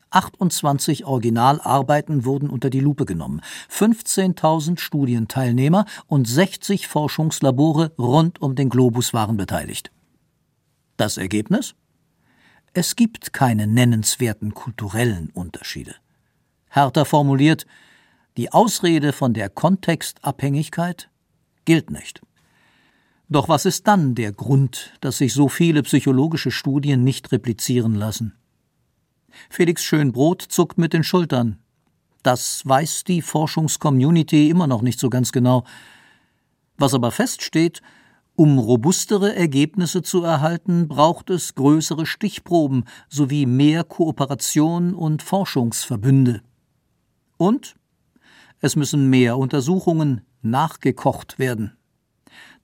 28 0.10 1.06
Originalarbeiten 1.06 2.26
wurden 2.26 2.50
unter 2.50 2.70
die 2.70 2.80
Lupe 2.80 3.06
genommen, 3.06 3.42
15.000 3.70 4.80
Studienteilnehmer 4.80 5.86
und 6.08 6.28
60 6.28 6.88
Forschungslabore 6.88 7.92
rund 7.98 8.42
um 8.42 8.56
den 8.56 8.70
Globus 8.70 9.14
waren 9.14 9.38
beteiligt. 9.38 9.92
Das 10.98 11.18
Ergebnis? 11.18 11.76
Es 12.74 12.96
gibt 12.96 13.34
keine 13.34 13.68
nennenswerten 13.68 14.54
kulturellen 14.54 15.30
Unterschiede. 15.34 15.96
Härter 16.68 17.06
formuliert, 17.06 17.66
die 18.38 18.52
Ausrede 18.52 19.14
von 19.14 19.34
der 19.34 19.50
Kontextabhängigkeit 19.50 21.10
gilt 21.66 21.90
nicht. 21.90 22.22
Doch 23.30 23.50
was 23.50 23.66
ist 23.66 23.88
dann 23.88 24.16
der 24.16 24.32
Grund, 24.32 24.94
dass 25.02 25.18
sich 25.18 25.34
so 25.34 25.50
viele 25.50 25.84
psychologische 25.84 26.52
Studien 26.52 27.04
nicht 27.04 27.32
replizieren 27.32 27.96
lassen? 27.96 28.38
Felix 29.50 29.84
Schönbrot 29.84 30.41
zuckt 30.41 30.77
mit 30.77 30.94
den 30.94 31.03
Schultern. 31.03 31.58
Das 32.24 32.63
weiß 32.65 33.03
die 33.06 33.22
Forschungscommunity 33.22 34.50
immer 34.50 34.67
noch 34.67 34.82
nicht 34.82 35.00
so 35.00 35.10
ganz 35.10 35.32
genau. 35.32 35.63
Was 36.77 36.94
aber 36.94 37.12
feststeht, 37.12 37.82
um 38.36 38.60
robustere 38.60 39.36
Ergebnisse 39.36 40.03
zu 40.03 40.24
erhalten, 40.24 40.88
braucht 40.88 41.29
es 41.32 41.56
größere 41.56 42.06
Stichproben 42.06 42.86
sowie 43.10 43.46
mehr 43.46 43.84
Kooperation 43.84 44.94
und 44.94 45.24
Forschungsverbünde. 45.24 46.41
Und 47.38 47.75
es 48.60 48.75
müssen 48.75 49.10
mehr 49.10 49.38
Untersuchungen 49.38 50.22
nachgekocht 50.41 51.39
werden. 51.39 51.77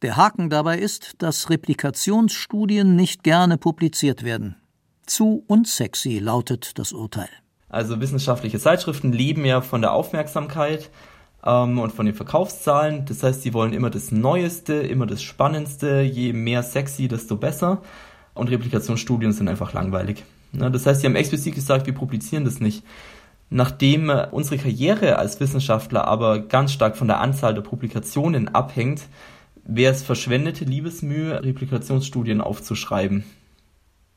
Der 0.03 0.17
Haken 0.17 0.49
dabei 0.49 0.77
ist, 0.77 1.15
dass 1.19 1.49
Replikationsstudien 1.49 2.95
nicht 2.95 3.23
gerne 3.23 3.57
publiziert 3.57 4.23
werden. 4.23 4.55
Zu 5.05 5.43
unsexy 5.47 6.19
lautet 6.19 6.79
das 6.79 6.93
Urteil. 6.93 7.29
Also 7.69 7.99
wissenschaftliche 7.99 8.59
Zeitschriften 8.59 9.11
leben 9.11 9.45
ja 9.45 9.61
von 9.61 9.81
der 9.81 9.93
Aufmerksamkeit 9.93 10.89
ähm, 11.45 11.79
und 11.79 11.91
von 11.91 12.05
den 12.05 12.15
Verkaufszahlen. 12.15 13.05
Das 13.05 13.23
heißt, 13.23 13.41
sie 13.41 13.53
wollen 13.53 13.73
immer 13.73 13.89
das 13.89 14.11
Neueste, 14.11 14.73
immer 14.75 15.05
das 15.05 15.21
Spannendste. 15.21 16.01
Je 16.01 16.33
mehr 16.33 16.63
sexy, 16.63 17.07
desto 17.07 17.35
besser. 17.35 17.81
Und 18.33 18.49
Replikationsstudien 18.49 19.33
sind 19.33 19.47
einfach 19.47 19.73
langweilig. 19.73 20.23
Ja, 20.53 20.69
das 20.69 20.85
heißt, 20.85 21.01
sie 21.01 21.07
haben 21.07 21.15
explizit 21.15 21.55
gesagt, 21.55 21.85
wir 21.85 21.93
publizieren 21.93 22.45
das 22.45 22.59
nicht. 22.59 22.83
Nachdem 23.49 24.09
unsere 24.31 24.57
Karriere 24.57 25.17
als 25.17 25.39
Wissenschaftler 25.39 26.07
aber 26.07 26.39
ganz 26.39 26.71
stark 26.71 26.95
von 26.95 27.07
der 27.07 27.19
Anzahl 27.19 27.53
der 27.53 27.61
Publikationen 27.61 28.47
abhängt, 28.47 29.03
wäre 29.63 29.93
es 29.93 30.01
verschwendete 30.03 30.65
Liebesmühe, 30.65 31.43
Replikationsstudien 31.43 32.41
aufzuschreiben 32.41 33.23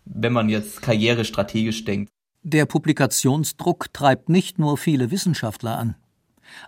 wenn 0.06 0.32
man 0.32 0.48
jetzt 0.48 0.82
karrierestrategisch 0.82 1.84
denkt. 1.84 2.10
Der 2.42 2.64
Publikationsdruck 2.64 3.92
treibt 3.92 4.28
nicht 4.28 4.58
nur 4.58 4.78
viele 4.78 5.10
Wissenschaftler 5.10 5.76
an. 5.76 5.96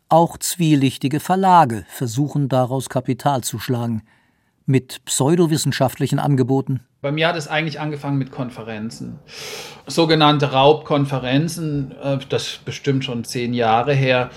Auch 0.08 0.36
zwielichtige 0.36 1.20
Verlage 1.20 1.84
versuchen 1.88 2.48
daraus 2.48 2.88
Kapital 2.88 3.42
zu 3.42 3.58
schlagen. 3.58 4.02
Mit 4.66 5.04
pseudowissenschaftlichen 5.04 6.18
Angeboten. 6.18 6.80
Bei 7.00 7.12
mir 7.12 7.28
hat 7.28 7.36
es 7.36 7.48
eigentlich 7.48 7.80
angefangen 7.80 8.18
mit 8.18 8.32
Konferenzen. 8.32 9.20
Sogenannte 9.86 10.52
Raubkonferenzen, 10.52 11.92
äh, 12.02 12.18
das 12.28 12.48
ist 12.48 12.64
bestimmt 12.64 13.04
schon 13.04 13.24
zehn 13.24 13.54
Jahre 13.54 13.94
her, 13.94 14.30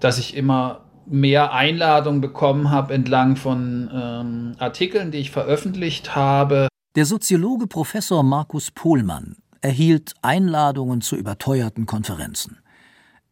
dass 0.00 0.18
ich 0.18 0.36
immer 0.36 0.80
mehr 1.06 1.52
Einladungen 1.52 2.20
bekommen 2.20 2.70
habe 2.70 2.94
entlang 2.94 3.36
von 3.36 3.90
ähm, 3.92 4.52
Artikeln, 4.58 5.12
die 5.12 5.18
ich 5.18 5.30
veröffentlicht 5.30 6.14
habe. 6.14 6.68
Der 6.96 7.06
Soziologe 7.06 7.68
Professor 7.68 8.24
Markus 8.24 8.72
Pohlmann 8.72 9.36
erhielt 9.60 10.12
Einladungen 10.22 11.02
zu 11.02 11.14
überteuerten 11.14 11.86
Konferenzen. 11.86 12.58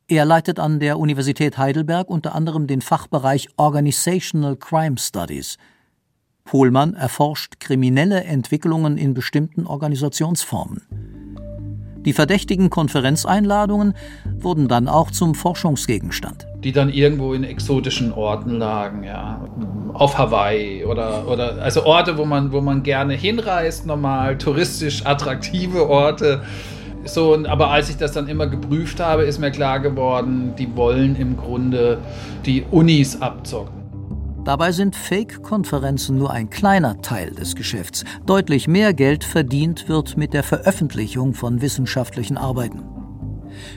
Er 0.06 0.24
leitet 0.24 0.60
an 0.60 0.78
der 0.78 0.96
Universität 0.96 1.58
Heidelberg 1.58 2.08
unter 2.08 2.36
anderem 2.36 2.68
den 2.68 2.80
Fachbereich 2.80 3.48
Organizational 3.56 4.54
Crime 4.54 4.96
Studies. 4.96 5.58
Pohlmann 6.44 6.94
erforscht 6.94 7.58
kriminelle 7.58 8.22
Entwicklungen 8.22 8.96
in 8.96 9.12
bestimmten 9.12 9.66
Organisationsformen. 9.66 11.27
Die 12.04 12.12
verdächtigen 12.12 12.70
Konferenzeinladungen 12.70 13.94
wurden 14.38 14.68
dann 14.68 14.88
auch 14.88 15.10
zum 15.10 15.34
Forschungsgegenstand. 15.34 16.46
Die 16.62 16.72
dann 16.72 16.90
irgendwo 16.90 17.34
in 17.34 17.44
exotischen 17.44 18.12
Orten 18.12 18.52
lagen, 18.52 19.02
ja. 19.02 19.46
Auf 19.92 20.16
Hawaii 20.16 20.84
oder, 20.84 21.28
oder 21.28 21.60
also 21.60 21.84
Orte, 21.84 22.16
wo 22.16 22.24
man, 22.24 22.52
wo 22.52 22.60
man 22.60 22.82
gerne 22.82 23.14
hinreist, 23.14 23.86
normal, 23.86 24.38
touristisch 24.38 25.04
attraktive 25.04 25.88
Orte. 25.88 26.42
So, 27.04 27.36
aber 27.46 27.70
als 27.70 27.90
ich 27.90 27.96
das 27.96 28.12
dann 28.12 28.28
immer 28.28 28.46
geprüft 28.46 29.00
habe, 29.00 29.24
ist 29.24 29.38
mir 29.38 29.50
klar 29.50 29.80
geworden, 29.80 30.54
die 30.58 30.74
wollen 30.76 31.16
im 31.16 31.36
Grunde 31.36 31.98
die 32.44 32.64
Unis 32.70 33.20
abzocken. 33.20 33.77
Dabei 34.48 34.72
sind 34.72 34.96
Fake-Konferenzen 34.96 36.16
nur 36.16 36.30
ein 36.30 36.48
kleiner 36.48 37.02
Teil 37.02 37.32
des 37.32 37.54
Geschäfts. 37.54 38.06
Deutlich 38.24 38.66
mehr 38.66 38.94
Geld 38.94 39.22
verdient 39.22 39.90
wird 39.90 40.16
mit 40.16 40.32
der 40.32 40.42
Veröffentlichung 40.42 41.34
von 41.34 41.60
wissenschaftlichen 41.60 42.38
Arbeiten. 42.38 42.82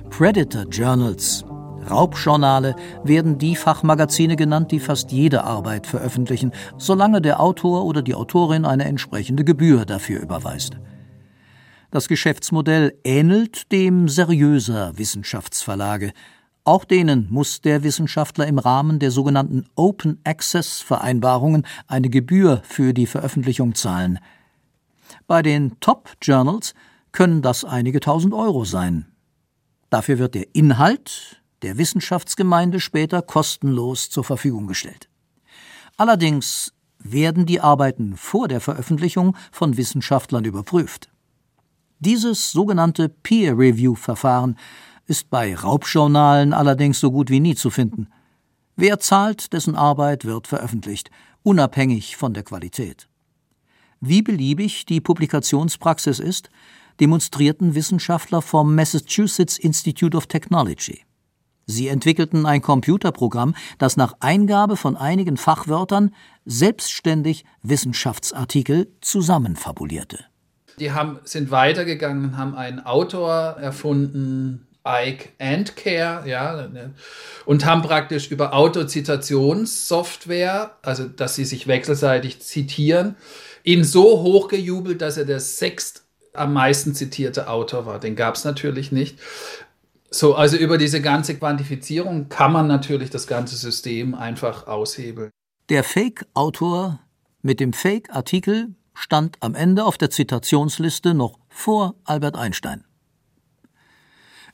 Predator 0.09 0.63
Journals, 0.71 1.43
Raubjournale 1.89 2.77
werden 3.03 3.37
die 3.37 3.57
Fachmagazine 3.57 4.37
genannt, 4.37 4.71
die 4.71 4.79
fast 4.79 5.11
jede 5.11 5.43
Arbeit 5.43 5.87
veröffentlichen, 5.87 6.53
solange 6.77 7.21
der 7.21 7.41
Autor 7.41 7.83
oder 7.83 8.01
die 8.01 8.15
Autorin 8.15 8.63
eine 8.63 8.85
entsprechende 8.85 9.43
Gebühr 9.43 9.83
dafür 9.83 10.21
überweist. 10.21 10.77
Das 11.89 12.07
Geschäftsmodell 12.07 12.93
ähnelt 13.03 13.69
dem 13.73 14.07
seriöser 14.07 14.97
Wissenschaftsverlage, 14.97 16.13
auch 16.63 16.85
denen 16.85 17.27
muss 17.31 17.61
der 17.61 17.83
Wissenschaftler 17.83 18.45
im 18.45 18.59
Rahmen 18.59 18.99
der 18.99 19.09
sogenannten 19.09 19.65
Open 19.75 20.19
Access 20.23 20.79
Vereinbarungen 20.79 21.65
eine 21.87 22.09
Gebühr 22.09 22.61
für 22.63 22.93
die 22.93 23.07
Veröffentlichung 23.07 23.73
zahlen. 23.73 24.19
Bei 25.25 25.41
den 25.41 25.79
Top 25.79 26.11
Journals 26.21 26.73
können 27.11 27.41
das 27.41 27.65
einige 27.65 27.99
tausend 27.99 28.33
Euro 28.33 28.63
sein. 28.63 29.07
Dafür 29.89 30.19
wird 30.19 30.35
der 30.35 30.53
Inhalt 30.55 31.41
der 31.63 31.77
Wissenschaftsgemeinde 31.77 32.79
später 32.79 33.21
kostenlos 33.21 34.09
zur 34.09 34.23
Verfügung 34.23 34.67
gestellt. 34.67 35.09
Allerdings 35.97 36.73
werden 36.99 37.45
die 37.45 37.59
Arbeiten 37.59 38.15
vor 38.15 38.47
der 38.47 38.61
Veröffentlichung 38.61 39.35
von 39.51 39.77
Wissenschaftlern 39.77 40.45
überprüft. 40.45 41.09
Dieses 41.99 42.51
sogenannte 42.51 43.09
Peer-Review-Verfahren 43.09 44.57
ist 45.07 45.29
bei 45.29 45.55
Raubjournalen 45.55 46.53
allerdings 46.53 46.99
so 46.99 47.11
gut 47.11 47.29
wie 47.29 47.39
nie 47.39 47.55
zu 47.55 47.69
finden. 47.69 48.07
Wer 48.75 48.99
zahlt, 48.99 49.53
dessen 49.53 49.75
Arbeit 49.75 50.25
wird 50.25 50.47
veröffentlicht, 50.47 51.11
unabhängig 51.43 52.17
von 52.17 52.33
der 52.33 52.43
Qualität. 52.43 53.07
Wie 53.99 54.21
beliebig 54.21 54.85
die 54.85 55.01
Publikationspraxis 55.01 56.19
ist, 56.19 56.49
demonstrierten 56.99 57.75
Wissenschaftler 57.75 58.41
vom 58.41 58.75
Massachusetts 58.75 59.57
Institute 59.57 60.15
of 60.17 60.27
Technology. 60.27 61.03
Sie 61.65 61.87
entwickelten 61.87 62.45
ein 62.45 62.61
Computerprogramm, 62.61 63.55
das 63.77 63.97
nach 63.97 64.15
Eingabe 64.19 64.75
von 64.75 64.97
einigen 64.97 65.37
Fachwörtern 65.37 66.13
selbstständig 66.45 67.45
Wissenschaftsartikel 67.61 68.91
zusammenfabulierte. 69.01 70.25
Die 70.79 70.91
haben, 70.91 71.19
sind 71.23 71.51
weitergegangen 71.51 72.37
haben 72.37 72.55
einen 72.55 72.79
Autor 72.79 73.31
erfunden, 73.59 74.67
Ike 74.87 75.29
and 75.39 75.75
Care, 75.75 76.27
ja, 76.27 76.69
und 77.45 77.65
haben 77.65 77.83
praktisch 77.83 78.31
über 78.31 78.53
Autozitationssoftware, 78.53 80.77
also 80.81 81.05
dass 81.05 81.35
sie 81.35 81.45
sich 81.45 81.67
wechselseitig 81.67 82.41
zitieren, 82.41 83.15
ihn 83.63 83.83
so 83.83 84.21
hochgejubelt, 84.21 85.01
dass 85.01 85.17
er 85.17 85.25
der 85.25 85.39
sechst 85.39 86.03
am 86.33 86.53
meisten 86.53 86.95
zitierte 86.95 87.47
Autor 87.47 87.85
war. 87.85 87.99
Den 87.99 88.15
gab 88.15 88.35
es 88.35 88.43
natürlich 88.43 88.91
nicht. 88.91 89.19
So, 90.09 90.35
also 90.35 90.57
über 90.57 90.77
diese 90.77 91.01
ganze 91.01 91.37
Quantifizierung 91.37 92.29
kann 92.29 92.51
man 92.51 92.67
natürlich 92.67 93.09
das 93.09 93.27
ganze 93.27 93.55
System 93.55 94.15
einfach 94.15 94.67
aushebeln. 94.67 95.29
Der 95.69 95.83
Fake-Autor 95.83 96.99
mit 97.41 97.59
dem 97.59 97.71
Fake-Artikel 97.71 98.75
stand 98.93 99.37
am 99.39 99.55
Ende 99.55 99.85
auf 99.85 99.97
der 99.97 100.09
Zitationsliste 100.09 101.13
noch 101.13 101.39
vor 101.49 101.95
Albert 102.03 102.35
Einstein. 102.35 102.83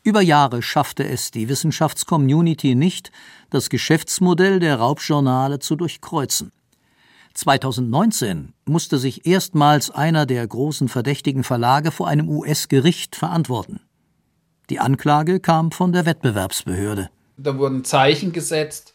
Über 0.08 0.22
Jahre 0.22 0.62
schaffte 0.62 1.06
es 1.06 1.32
die 1.32 1.50
Wissenschaftscommunity 1.50 2.76
nicht, 2.76 3.12
das 3.50 3.70
Geschäftsmodell 3.70 4.62
der 4.62 4.78
Raubjournale 4.78 5.60
zu 5.60 5.76
durchkreuzen. 5.76 6.54
2019 7.34 8.54
musste 8.64 9.00
sich 9.00 9.26
erstmals 9.26 9.92
einer 9.92 10.26
der 10.26 10.48
großen 10.48 10.88
verdächtigen 10.88 11.44
Verlage 11.44 11.92
vor 11.92 12.08
einem 12.08 12.30
US-Gericht 12.30 13.18
verantworten. 13.18 13.82
Die 14.70 14.80
Anklage 14.80 15.42
kam 15.42 15.74
von 15.74 15.92
der 15.92 16.06
Wettbewerbsbehörde. 16.06 17.10
Da 17.36 17.58
wurden 17.58 17.84
Zeichen 17.84 18.32
gesetzt, 18.32 18.94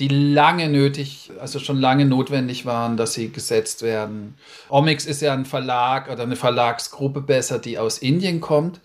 die 0.00 0.08
lange 0.08 0.70
nötig, 0.70 1.30
also 1.38 1.58
schon 1.58 1.78
lange 1.78 2.06
notwendig 2.06 2.64
waren, 2.64 2.96
dass 2.96 3.12
sie 3.12 3.30
gesetzt 3.30 3.82
werden. 3.82 4.34
Omix 4.70 5.04
ist 5.04 5.20
ja 5.20 5.34
ein 5.34 5.44
Verlag 5.44 6.10
oder 6.10 6.22
eine 6.22 6.36
Verlagsgruppe 6.36 7.20
besser, 7.20 7.58
die 7.58 7.78
aus 7.78 7.98
Indien 7.98 8.40
kommt, 8.40 8.80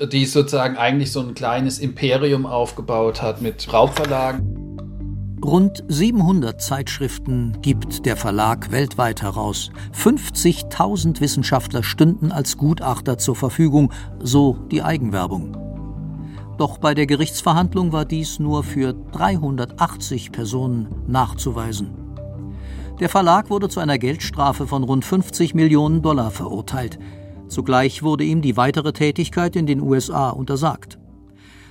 die 0.00 0.24
sozusagen 0.24 0.76
eigentlich 0.76 1.10
so 1.10 1.20
ein 1.20 1.34
kleines 1.34 1.80
Imperium 1.80 2.46
aufgebaut 2.46 3.20
hat 3.20 3.42
mit 3.42 3.72
Raubverlagen. 3.72 4.60
Rund 5.44 5.82
700 5.88 6.60
Zeitschriften 6.60 7.56
gibt 7.62 8.04
der 8.06 8.16
Verlag 8.16 8.70
weltweit 8.70 9.22
heraus. 9.22 9.70
50.000 9.96 11.20
Wissenschaftler 11.20 11.82
stünden 11.82 12.30
als 12.30 12.58
Gutachter 12.58 13.18
zur 13.18 13.34
Verfügung, 13.34 13.90
so 14.20 14.58
die 14.70 14.82
Eigenwerbung. 14.82 15.69
Doch 16.60 16.76
bei 16.76 16.92
der 16.92 17.06
Gerichtsverhandlung 17.06 17.90
war 17.90 18.04
dies 18.04 18.38
nur 18.38 18.62
für 18.62 18.92
380 18.92 20.30
Personen 20.30 20.94
nachzuweisen. 21.06 21.94
Der 23.00 23.08
Verlag 23.08 23.48
wurde 23.48 23.70
zu 23.70 23.80
einer 23.80 23.96
Geldstrafe 23.96 24.66
von 24.66 24.84
rund 24.84 25.06
50 25.06 25.54
Millionen 25.54 26.02
Dollar 26.02 26.30
verurteilt. 26.30 26.98
Zugleich 27.48 28.02
wurde 28.02 28.24
ihm 28.24 28.42
die 28.42 28.58
weitere 28.58 28.92
Tätigkeit 28.92 29.56
in 29.56 29.64
den 29.64 29.80
USA 29.80 30.28
untersagt. 30.28 30.98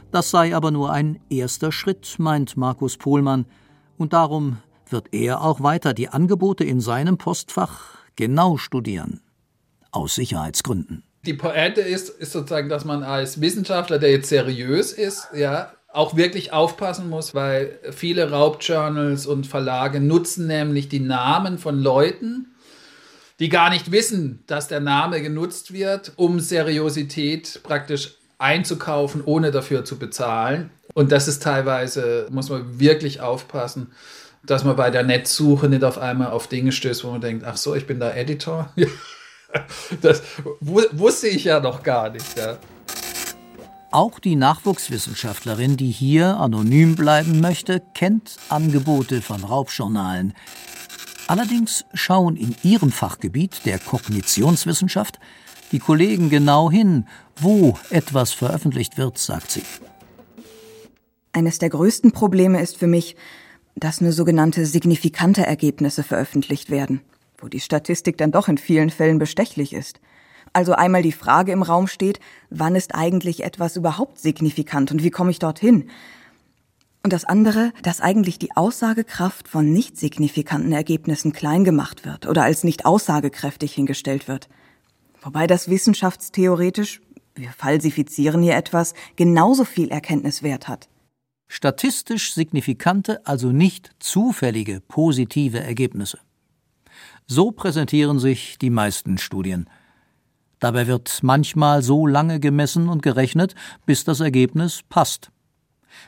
Das 0.10 0.32
sei 0.32 0.56
aber 0.56 0.72
nur 0.72 0.92
ein 0.92 1.20
erster 1.30 1.72
Schritt, 1.72 2.16
meint 2.18 2.58
Markus 2.58 2.98
Pohlmann, 2.98 3.46
und 4.00 4.14
darum 4.14 4.58
wird 4.90 5.14
er 5.14 5.44
auch 5.44 5.62
weiter 5.62 5.94
die 5.94 6.10
Angebote 6.10 6.64
in 6.64 6.80
seinem 6.80 7.20
Postfach 7.20 7.96
genau 8.16 8.58
studieren. 8.58 9.22
Aus 9.92 10.16
Sicherheitsgründen 10.16 11.04
die 11.26 11.34
Pointe 11.34 11.82
ist, 11.82 12.10
ist 12.10 12.32
sozusagen, 12.32 12.70
dass 12.70 12.86
man 12.86 13.04
als 13.04 13.42
Wissenschaftler, 13.42 14.00
der 14.00 14.12
jetzt 14.12 14.30
seriös 14.30 14.94
ist, 14.94 15.28
ja, 15.36 15.74
auch 15.92 16.16
wirklich 16.16 16.54
aufpassen 16.54 17.10
muss, 17.10 17.34
weil 17.34 17.80
viele 17.92 18.30
Raubjournals 18.30 19.26
und 19.26 19.48
Verlage 19.48 20.00
nutzen 20.00 20.48
nämlich 20.48 20.88
die 20.88 21.00
Namen 21.00 21.58
von 21.58 21.80
Leuten, 21.80 22.54
die 23.40 23.50
gar 23.50 23.70
nicht 23.70 23.92
wissen, 23.92 24.44
dass 24.48 24.68
der 24.68 24.82
Name 24.82 25.22
genutzt 25.22 25.74
wird, 25.74 26.14
um 26.16 26.40
Seriosität 26.40 27.62
praktisch 27.64 28.16
einzukaufen, 28.38 29.24
ohne 29.26 29.52
dafür 29.52 29.84
zu 29.84 29.98
bezahlen. 29.98 30.70
Und 30.94 31.12
das 31.12 31.28
ist 31.28 31.44
teilweise, 31.44 32.28
muss 32.30 32.50
man 32.50 32.80
wirklich 32.80 33.22
aufpassen, 33.22 33.92
dass 34.44 34.64
man 34.64 34.76
bei 34.76 34.92
der 34.92 35.04
Netzsuche 35.04 35.68
nicht 35.68 35.84
auf 35.84 35.98
einmal 35.98 36.32
auf 36.32 36.48
Dinge 36.48 36.72
stößt, 36.72 37.04
wo 37.04 37.12
man 37.12 37.22
denkt, 37.22 37.44
ach 37.46 37.58
so, 37.58 37.76
ich 37.76 37.88
bin 37.88 38.00
da 38.00 38.12
Editor. 38.12 38.72
Das 40.02 40.22
wusste 40.60 41.28
ich 41.28 41.46
ja 41.46 41.60
noch 41.60 41.84
gar 41.84 42.10
nicht. 42.10 42.38
Ja. 42.38 42.58
Auch 43.92 44.20
die 44.20 44.36
Nachwuchswissenschaftlerin, 44.36 45.76
die 45.76 45.90
hier 45.90 46.38
anonym 46.38 46.96
bleiben 46.96 47.40
möchte, 47.40 47.82
kennt 47.96 48.38
Angebote 48.48 49.22
von 49.22 49.44
Raubjournalen. 49.44 50.34
Allerdings 51.28 51.86
schauen 51.94 52.36
in 52.36 52.56
ihrem 52.64 52.92
Fachgebiet 52.92 53.66
der 53.66 53.80
Kognitionswissenschaft 53.80 55.20
die 55.72 55.80
Kollegen 55.80 56.30
genau 56.30 56.70
hin, 56.70 57.08
wo 57.36 57.78
etwas 57.90 58.32
veröffentlicht 58.32 58.98
wird, 58.98 59.18
sagt 59.18 59.52
sie. 59.52 59.64
Eines 61.32 61.58
der 61.60 61.70
größten 61.70 62.12
Probleme 62.12 62.62
ist 62.62 62.78
für 62.78 62.88
mich, 62.88 63.16
dass 63.76 64.02
nur 64.02 64.12
sogenannte 64.12 64.66
signifikante 64.66 65.46
Ergebnisse 65.46 66.04
veröffentlicht 66.04 66.70
werden 66.70 67.02
wo 67.42 67.48
die 67.48 67.60
Statistik 67.60 68.18
dann 68.18 68.32
doch 68.32 68.48
in 68.48 68.58
vielen 68.58 68.90
Fällen 68.90 69.20
bestechlich 69.20 69.74
ist. 69.74 70.00
Also 70.54 70.74
einmal 70.74 71.04
die 71.04 71.12
Frage 71.12 71.52
im 71.52 71.62
Raum 71.62 71.88
steht, 71.88 72.20
wann 72.50 72.76
ist 72.76 72.96
eigentlich 72.96 73.44
etwas 73.44 73.76
überhaupt 73.76 74.20
signifikant 74.20 74.92
und 74.92 75.04
wie 75.04 75.12
komme 75.12 75.32
ich 75.32 75.40
dorthin? 75.40 75.90
Und 77.04 77.14
das 77.14 77.24
andere, 77.24 77.72
dass 77.82 78.02
eigentlich 78.02 78.40
die 78.40 78.56
Aussagekraft 78.56 79.48
von 79.48 79.72
nicht 79.72 79.98
signifikanten 79.98 80.74
Ergebnissen 80.74 81.32
klein 81.32 81.64
gemacht 81.64 82.06
wird 82.06 82.28
oder 82.28 82.44
als 82.44 82.64
nicht 82.64 82.86
aussagekräftig 82.86 83.74
hingestellt 83.74 84.28
wird. 84.28 84.50
Wobei 85.22 85.48
das 85.48 85.70
wissenschaftstheoretisch, 85.70 87.02
wir 87.36 87.52
falsifizieren 87.52 88.42
hier 88.42 88.56
etwas, 88.56 88.94
genauso 89.16 89.64
viel 89.64 89.90
Erkenntniswert 89.90 90.68
hat. 90.68 90.90
Statistisch 91.48 92.34
signifikante, 92.34 93.26
also 93.26 93.52
nicht 93.52 93.92
zufällige 94.00 94.82
positive 94.82 95.60
Ergebnisse. 95.60 96.20
So 97.32 97.52
präsentieren 97.52 98.18
sich 98.18 98.58
die 98.58 98.72
meisten 98.72 99.20
Studien. 99.20 99.70
Dabei 100.60 100.88
wird 100.88 101.20
manchmal 101.22 101.84
so 101.84 102.08
lange 102.08 102.40
gemessen 102.40 102.90
und 102.90 103.04
gerechnet, 103.04 103.54
bis 103.86 104.04
das 104.04 104.20
Ergebnis 104.20 104.82
passt. 104.90 105.30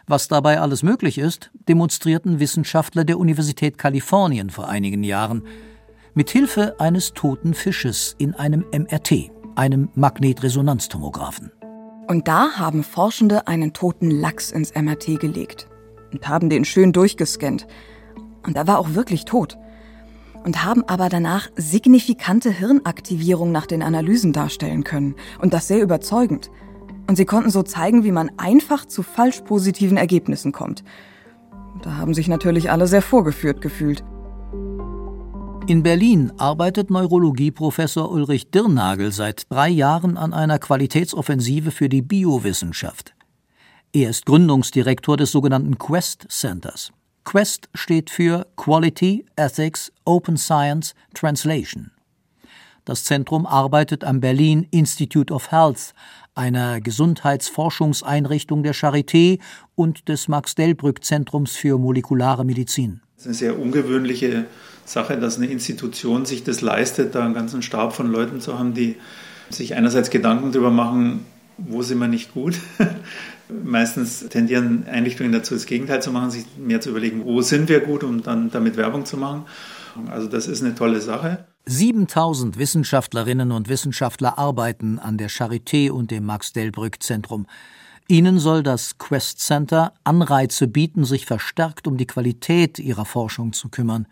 Was 0.08 0.28
dabei 0.28 0.60
alles 0.60 0.82
möglich 0.82 1.20
ist, 1.20 1.52
demonstrierten 1.70 2.40
Wissenschaftler 2.40 3.04
der 3.04 3.20
Universität 3.20 3.78
Kalifornien 3.78 4.50
vor 4.50 4.68
einigen 4.68 5.04
Jahren 5.04 5.44
mit 6.16 6.32
Hilfe 6.32 6.80
eines 6.80 7.14
toten 7.14 7.54
Fisches 7.54 8.16
in 8.18 8.34
einem 8.34 8.66
MRT, 8.72 9.30
einem 9.54 9.90
Magnetresonanztomographen. 9.94 11.52
Und 12.08 12.28
da 12.28 12.54
haben 12.56 12.84
Forschende 12.84 13.46
einen 13.46 13.74
toten 13.74 14.10
Lachs 14.10 14.50
ins 14.50 14.74
MRT 14.74 15.20
gelegt 15.20 15.68
und 16.12 16.28
haben 16.28 16.50
den 16.50 16.66
schön 16.66 16.94
durchgescannt. 16.94 17.68
Und 18.42 18.58
er 18.58 18.66
war 18.66 18.80
auch 18.80 18.96
wirklich 18.96 19.26
tot 19.26 19.60
und 20.44 20.64
haben 20.64 20.84
aber 20.88 21.10
danach 21.10 21.50
signifikante 21.56 22.52
Hirnaktivierung 22.52 23.52
nach 23.52 23.66
den 23.66 23.84
Analysen 23.84 24.34
darstellen 24.34 24.84
können. 24.84 25.16
Und 25.40 25.54
das 25.54 25.68
sehr 25.68 25.82
überzeugend. 25.82 26.50
Und 27.08 27.16
sie 27.16 27.26
konnten 27.26 27.50
so 27.50 27.64
zeigen, 27.64 28.04
wie 28.04 28.12
man 28.12 28.32
einfach 28.38 28.86
zu 28.86 29.04
falsch 29.04 29.42
positiven 29.42 29.98
Ergebnissen 29.98 30.52
kommt. 30.52 30.84
Da 31.82 31.98
haben 31.98 32.14
sich 32.14 32.28
natürlich 32.28 32.72
alle 32.72 32.88
sehr 32.88 33.02
vorgeführt 33.02 33.62
gefühlt. 33.62 34.04
In 35.68 35.84
Berlin 35.84 36.34
arbeitet 36.38 36.90
Neurologieprofessor 36.90 38.12
Ulrich 38.12 38.50
Dirnagel 38.52 39.12
seit 39.12 39.50
drei 39.52 39.70
Jahren 39.70 40.18
an 40.18 40.34
einer 40.34 40.60
Qualitätsoffensive 40.60 41.72
für 41.72 41.88
die 41.88 42.02
Biowissenschaft. 42.02 43.14
Er 43.94 44.10
ist 44.10 44.26
Gründungsdirektor 44.26 45.18
des 45.18 45.32
sogenannten 45.32 45.78
Quest 45.78 46.26
Centers. 46.30 46.92
Quest 47.24 47.70
steht 47.74 48.10
für 48.10 48.48
Quality, 48.58 49.26
Ethics, 49.36 49.92
Open 50.06 50.38
Science, 50.38 50.94
Translation. 51.14 51.92
Das 52.84 53.04
Zentrum 53.04 53.46
arbeitet 53.46 54.04
am 54.04 54.22
Berlin 54.22 54.68
Institute 54.72 55.32
of 55.32 55.52
Health, 55.52 55.94
einer 56.34 56.82
Gesundheitsforschungseinrichtung 56.82 58.64
der 58.64 58.74
Charité 58.74 59.40
und 59.76 60.10
des 60.10 60.28
Max-Delbrück-Zentrums 60.28 61.56
für 61.56 61.78
molekulare 61.78 62.44
Medizin. 62.44 63.02
Das 63.16 63.26
ist 63.26 63.28
eine 63.28 63.36
sehr 63.36 63.60
ungewöhnliche 63.60 64.46
Sache, 64.86 65.18
dass 65.18 65.38
eine 65.38 65.46
Institution 65.46 66.26
sich 66.26 66.44
das 66.44 66.62
leistet, 66.62 67.14
da 67.14 67.24
einen 67.24 67.36
ganzen 67.36 67.62
Stab 67.62 67.94
von 67.94 68.12
Leuten 68.12 68.42
zu 68.42 68.58
haben, 68.58 68.74
die 68.74 68.96
sich 69.50 69.76
einerseits 69.76 70.10
Gedanken 70.10 70.52
darüber 70.52 70.72
machen, 70.72 71.26
wo 71.58 71.84
sind 71.84 72.00
wir 72.00 72.08
nicht 72.08 72.34
gut 72.34 72.56
Meistens 73.64 74.28
tendieren 74.30 74.86
Einrichtungen 74.88 75.32
dazu, 75.32 75.54
das 75.54 75.66
Gegenteil 75.66 76.02
zu 76.02 76.12
machen, 76.12 76.32
sich 76.32 76.46
mehr 76.58 76.82
zu 76.82 76.90
überlegen, 76.90 77.26
wo 77.26 77.42
sind 77.42 77.70
wir 77.70 77.82
gut, 77.82 78.04
um 78.04 78.24
dann 78.24 78.50
damit 78.52 78.78
Werbung 78.78 79.06
zu 79.06 79.18
machen. 79.18 79.46
Also 80.10 80.28
das 80.28 80.48
ist 80.48 80.64
eine 80.64 80.76
tolle 80.76 81.02
Sache. 81.02 81.46
7000 81.66 82.58
Wissenschaftlerinnen 82.58 83.52
und 83.52 83.70
Wissenschaftler 83.70 84.38
arbeiten 84.40 85.00
an 85.00 85.18
der 85.18 85.30
Charité 85.30 85.92
und 85.92 86.12
dem 86.12 86.26
Max-Delbrück-Zentrum. 86.26 87.46
Ihnen 88.08 88.40
soll 88.40 88.64
das 88.64 88.98
Quest 88.98 89.40
Center 89.40 89.94
Anreize 90.04 90.68
bieten, 90.68 91.06
sich 91.06 91.26
verstärkt 91.26 91.88
um 91.88 91.98
die 91.98 92.08
Qualität 92.08 92.80
ihrer 92.80 93.06
Forschung 93.06 93.54
zu 93.54 93.70
kümmern. 93.70 94.08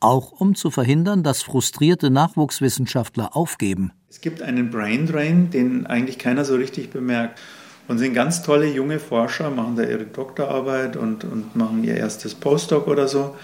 Auch 0.00 0.32
um 0.32 0.54
zu 0.54 0.70
verhindern, 0.70 1.22
dass 1.22 1.42
frustrierte 1.42 2.10
Nachwuchswissenschaftler 2.10 3.36
aufgeben. 3.36 3.92
Es 4.10 4.20
gibt 4.20 4.42
einen 4.42 4.70
Brain 4.70 5.06
Drain, 5.06 5.50
den 5.50 5.86
eigentlich 5.86 6.18
keiner 6.18 6.44
so 6.44 6.56
richtig 6.56 6.90
bemerkt. 6.90 7.40
Und 7.88 7.98
sind 7.98 8.14
ganz 8.14 8.42
tolle 8.42 8.70
junge 8.70 9.00
Forscher, 9.00 9.50
machen 9.50 9.76
da 9.76 9.82
ihre 9.82 10.04
Doktorarbeit 10.04 10.96
und, 10.96 11.24
und 11.24 11.56
machen 11.56 11.82
ihr 11.82 11.96
erstes 11.96 12.34
Postdoc 12.34 12.86
oder 12.86 13.08
so. 13.08 13.34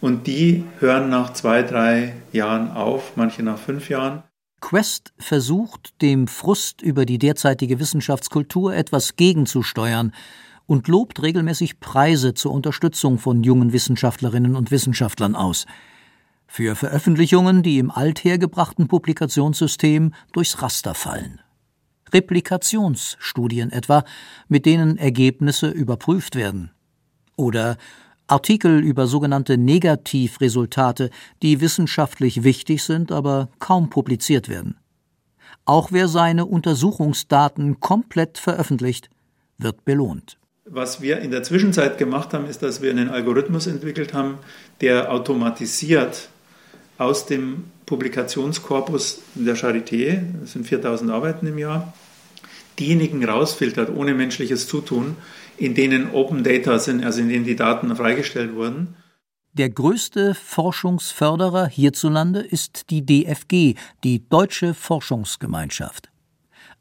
Und 0.00 0.26
die 0.26 0.64
hören 0.78 1.08
nach 1.08 1.32
zwei, 1.32 1.62
drei 1.62 2.12
Jahren 2.32 2.70
auf, 2.70 3.16
manche 3.16 3.42
nach 3.42 3.58
fünf 3.58 3.88
Jahren. 3.88 4.22
Quest 4.60 5.12
versucht, 5.18 6.00
dem 6.02 6.28
Frust 6.28 6.82
über 6.82 7.06
die 7.06 7.18
derzeitige 7.18 7.78
Wissenschaftskultur 7.78 8.74
etwas 8.74 9.16
gegenzusteuern 9.16 10.12
und 10.66 10.88
lobt 10.88 11.22
regelmäßig 11.22 11.80
Preise 11.80 12.34
zur 12.34 12.52
Unterstützung 12.52 13.18
von 13.18 13.42
jungen 13.42 13.72
Wissenschaftlerinnen 13.72 14.56
und 14.56 14.70
Wissenschaftlern 14.70 15.36
aus. 15.36 15.66
Für 16.46 16.76
Veröffentlichungen, 16.76 17.62
die 17.62 17.78
im 17.78 17.90
althergebrachten 17.90 18.88
Publikationssystem 18.88 20.12
durchs 20.32 20.62
Raster 20.62 20.94
fallen. 20.94 21.40
Replikationsstudien 22.12 23.70
etwa, 23.70 24.04
mit 24.48 24.66
denen 24.66 24.96
Ergebnisse 24.98 25.68
überprüft 25.68 26.36
werden. 26.36 26.70
Oder 27.36 27.76
Artikel 28.28 28.80
über 28.80 29.06
sogenannte 29.06 29.56
Negativresultate, 29.56 31.10
die 31.42 31.60
wissenschaftlich 31.60 32.42
wichtig 32.42 32.82
sind, 32.82 33.12
aber 33.12 33.48
kaum 33.58 33.90
publiziert 33.90 34.48
werden. 34.48 34.76
Auch 35.64 35.92
wer 35.92 36.08
seine 36.08 36.46
Untersuchungsdaten 36.46 37.80
komplett 37.80 38.38
veröffentlicht, 38.38 39.10
wird 39.58 39.84
belohnt. 39.84 40.38
Was 40.64 41.00
wir 41.00 41.20
in 41.20 41.30
der 41.30 41.44
Zwischenzeit 41.44 41.98
gemacht 41.98 42.34
haben, 42.34 42.46
ist, 42.46 42.62
dass 42.62 42.82
wir 42.82 42.90
einen 42.90 43.08
Algorithmus 43.08 43.68
entwickelt 43.68 44.12
haben, 44.12 44.38
der 44.80 45.12
automatisiert 45.12 46.28
aus 46.98 47.26
dem 47.26 47.64
Publikationskorpus 47.86 49.20
der 49.34 49.56
Charité, 49.56 50.22
das 50.40 50.52
sind 50.52 50.66
4000 50.66 51.10
Arbeiten 51.10 51.46
im 51.46 51.58
Jahr, 51.58 51.92
diejenigen 52.78 53.24
rausfiltert 53.24 53.94
ohne 53.94 54.14
menschliches 54.14 54.66
Zutun, 54.66 55.16
in 55.56 55.74
denen 55.74 56.10
Open 56.12 56.44
Data 56.44 56.78
sind, 56.78 57.04
also 57.04 57.20
in 57.20 57.28
denen 57.28 57.44
die 57.44 57.56
Daten 57.56 57.94
freigestellt 57.94 58.54
wurden. 58.54 58.96
Der 59.52 59.70
größte 59.70 60.34
Forschungsförderer 60.34 61.66
hierzulande 61.66 62.40
ist 62.40 62.90
die 62.90 63.06
DFG, 63.06 63.74
die 64.04 64.28
Deutsche 64.28 64.74
Forschungsgemeinschaft. 64.74 66.10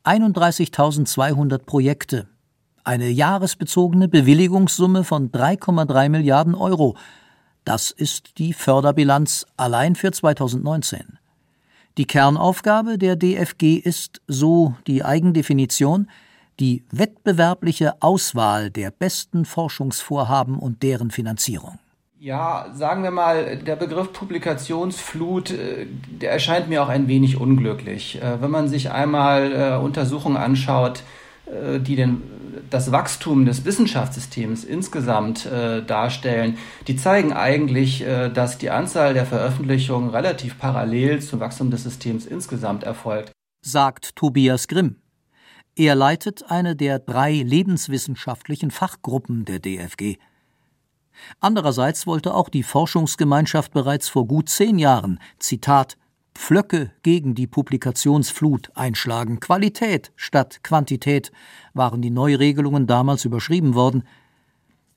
31.200 0.04 1.60
Projekte, 1.60 2.28
eine 2.84 3.10
jahresbezogene 3.10 4.08
Bewilligungssumme 4.10 5.04
von 5.04 5.32
3,3 5.32 6.10
Milliarden 6.10 6.54
Euro. 6.54 6.98
Das 7.66 7.90
ist 7.90 8.38
die 8.38 8.54
Förderbilanz 8.54 9.46
allein 9.58 9.96
für 9.96 10.12
2019. 10.12 11.18
Die 11.98 12.06
Kernaufgabe 12.06 12.98
der 12.98 13.16
DFG 13.16 13.78
ist, 13.78 14.22
so 14.28 14.76
die 14.86 15.04
Eigendefinition, 15.04 16.08
die 16.60 16.84
wettbewerbliche 16.92 18.02
Auswahl 18.02 18.70
der 18.70 18.92
besten 18.92 19.46
Forschungsvorhaben 19.46 20.60
und 20.60 20.84
deren 20.84 21.10
Finanzierung. 21.10 21.80
Ja, 22.20 22.68
sagen 22.74 23.04
wir 23.04 23.12
mal, 23.12 23.58
der 23.58 23.76
Begriff 23.76 24.14
Publikationsflut, 24.14 25.52
äh, 25.52 25.88
der 26.22 26.32
erscheint 26.32 26.70
mir 26.70 26.84
auch 26.84 26.90
ein 26.90 27.08
wenig 27.08 27.40
unglücklich. 27.40 28.22
Äh, 28.22 28.42
wenn 28.42 28.52
man 28.52 28.68
sich 28.68 28.92
einmal 28.92 29.52
äh, 29.52 29.84
Untersuchungen 29.84 30.38
anschaut, 30.38 31.04
die 31.48 31.96
den, 31.96 32.22
das 32.70 32.92
Wachstum 32.92 33.46
des 33.46 33.66
Wissenschaftssystems 33.66 34.64
insgesamt 34.64 35.46
darstellen, 35.46 36.58
die 36.88 36.96
zeigen 36.96 37.34
eigentlich, 37.34 38.04
dass 38.34 38.58
die 38.58 38.70
Anzahl 38.70 39.14
der 39.14 39.26
Veröffentlichungen 39.26 40.10
relativ 40.10 40.58
parallel 40.58 41.22
zum 41.22 41.40
Wachstum 41.40 41.72
des 41.72 41.84
Systems 41.84 42.26
insgesamt 42.26 42.84
erfolgt. 42.84 43.32
Sagt 43.62 44.16
Tobias 44.16 44.68
Grimm. 44.68 44.98
Er 45.76 45.96
leitet 45.96 46.50
eine 46.50 46.76
der 46.76 47.00
drei 47.00 47.34
lebenswissenschaftlichen 47.34 48.72
Fachgruppen 48.72 49.44
der 49.44 49.60
DFG. 49.60 50.18
Andererseits 51.40 52.08
wollte 52.08 52.34
auch 52.34 52.50
die 52.50 52.64
Forschungsgemeinschaft 52.64 53.74
bereits 53.74 54.10
vor 54.10 54.28
gut 54.28 54.50
zehn 54.50 54.80
Jahren, 54.80 55.20
Zitat, 55.40 55.98
Pflöcke 56.36 56.92
gegen 57.02 57.34
die 57.34 57.48
Publikationsflut 57.48 58.72
einschlagen. 58.76 59.40
Qualität 59.40 60.12
statt 60.16 60.60
Quantität 60.64 61.32
waren 61.74 62.02
die 62.02 62.12
Neuregelungen 62.12 62.86
damals 62.86 63.26
überschrieben 63.26 63.74
worden. 63.74 64.04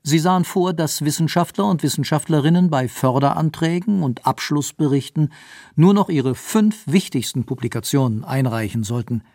Sie 0.03 0.19
sahen 0.19 0.45
vor, 0.45 0.73
dass 0.73 1.03
Wissenschaftler 1.03 1.65
und 1.65 1.81
Wissenschaftlerinnen 1.81 2.69
bei 2.69 2.87
Förderanträgen 2.87 4.03
und 4.03 4.25
Abschlussberichten 4.27 5.33
nur 5.75 5.93
noch 5.93 6.09
ihre 6.09 6.35
fünf 6.35 6.83
wichtigsten 6.85 7.45
Publikationen 7.45 8.23
einreichen 8.23 8.83
sollten– 8.83 9.23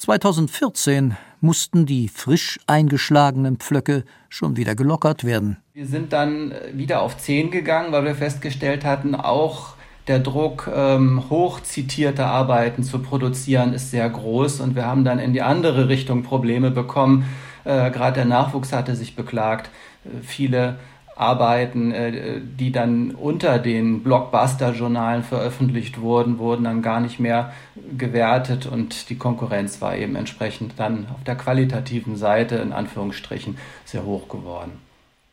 2014 0.00 1.14
mussten 1.42 1.84
die 1.84 2.08
frisch 2.08 2.58
eingeschlagenen 2.66 3.58
Pflöcke 3.58 4.04
schon 4.30 4.56
wieder 4.56 4.74
gelockert 4.74 5.24
werden. 5.24 5.58
Wir 5.74 5.86
sind 5.86 6.14
dann 6.14 6.54
wieder 6.72 7.02
auf 7.02 7.18
10 7.18 7.50
gegangen, 7.50 7.92
weil 7.92 8.04
wir 8.04 8.14
festgestellt 8.14 8.86
hatten, 8.86 9.14
auch 9.14 9.74
der 10.08 10.18
Druck, 10.18 10.68
ähm, 10.74 11.24
hoch 11.30 11.60
zitierte 11.60 12.26
Arbeiten 12.26 12.82
zu 12.82 13.00
produzieren, 13.00 13.72
ist 13.72 13.90
sehr 13.90 14.08
groß 14.08 14.60
und 14.60 14.74
wir 14.74 14.86
haben 14.86 15.04
dann 15.04 15.18
in 15.18 15.32
die 15.32 15.42
andere 15.42 15.88
Richtung 15.88 16.22
Probleme 16.22 16.70
bekommen. 16.70 17.24
Äh, 17.64 17.90
Gerade 17.90 18.14
der 18.14 18.24
Nachwuchs 18.24 18.72
hatte 18.72 18.96
sich 18.96 19.14
beklagt. 19.14 19.70
Äh, 20.04 20.22
viele 20.22 20.76
Arbeiten, 21.20 21.92
äh, 21.92 22.40
die 22.40 22.72
dann 22.72 23.10
unter 23.10 23.58
den 23.58 24.02
Blockbuster-Journalen 24.02 25.22
veröffentlicht 25.22 26.00
wurden, 26.00 26.38
wurden 26.38 26.64
dann 26.64 26.80
gar 26.80 27.00
nicht 27.00 27.20
mehr 27.20 27.52
gewertet 27.96 28.64
und 28.64 29.10
die 29.10 29.18
Konkurrenz 29.18 29.82
war 29.82 29.96
eben 29.96 30.16
entsprechend 30.16 30.74
dann 30.78 31.06
auf 31.14 31.22
der 31.24 31.36
qualitativen 31.36 32.16
Seite 32.16 32.56
in 32.56 32.72
Anführungsstrichen 32.72 33.58
sehr 33.84 34.04
hoch 34.04 34.28
geworden. 34.28 34.89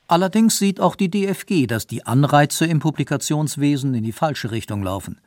Allerdings 0.07 0.57
sieht 0.57 0.79
auch 0.79 0.95
die 0.95 1.09
DFG, 1.09 1.67
dass 1.67 1.85
die 1.85 2.05
Anreize 2.05 2.65
im 2.65 2.79
Publikationswesen 2.79 3.93
in 3.93 4.03
die 4.03 4.13
falsche 4.13 4.51
Richtung 4.51 4.81
laufen. 4.81 5.19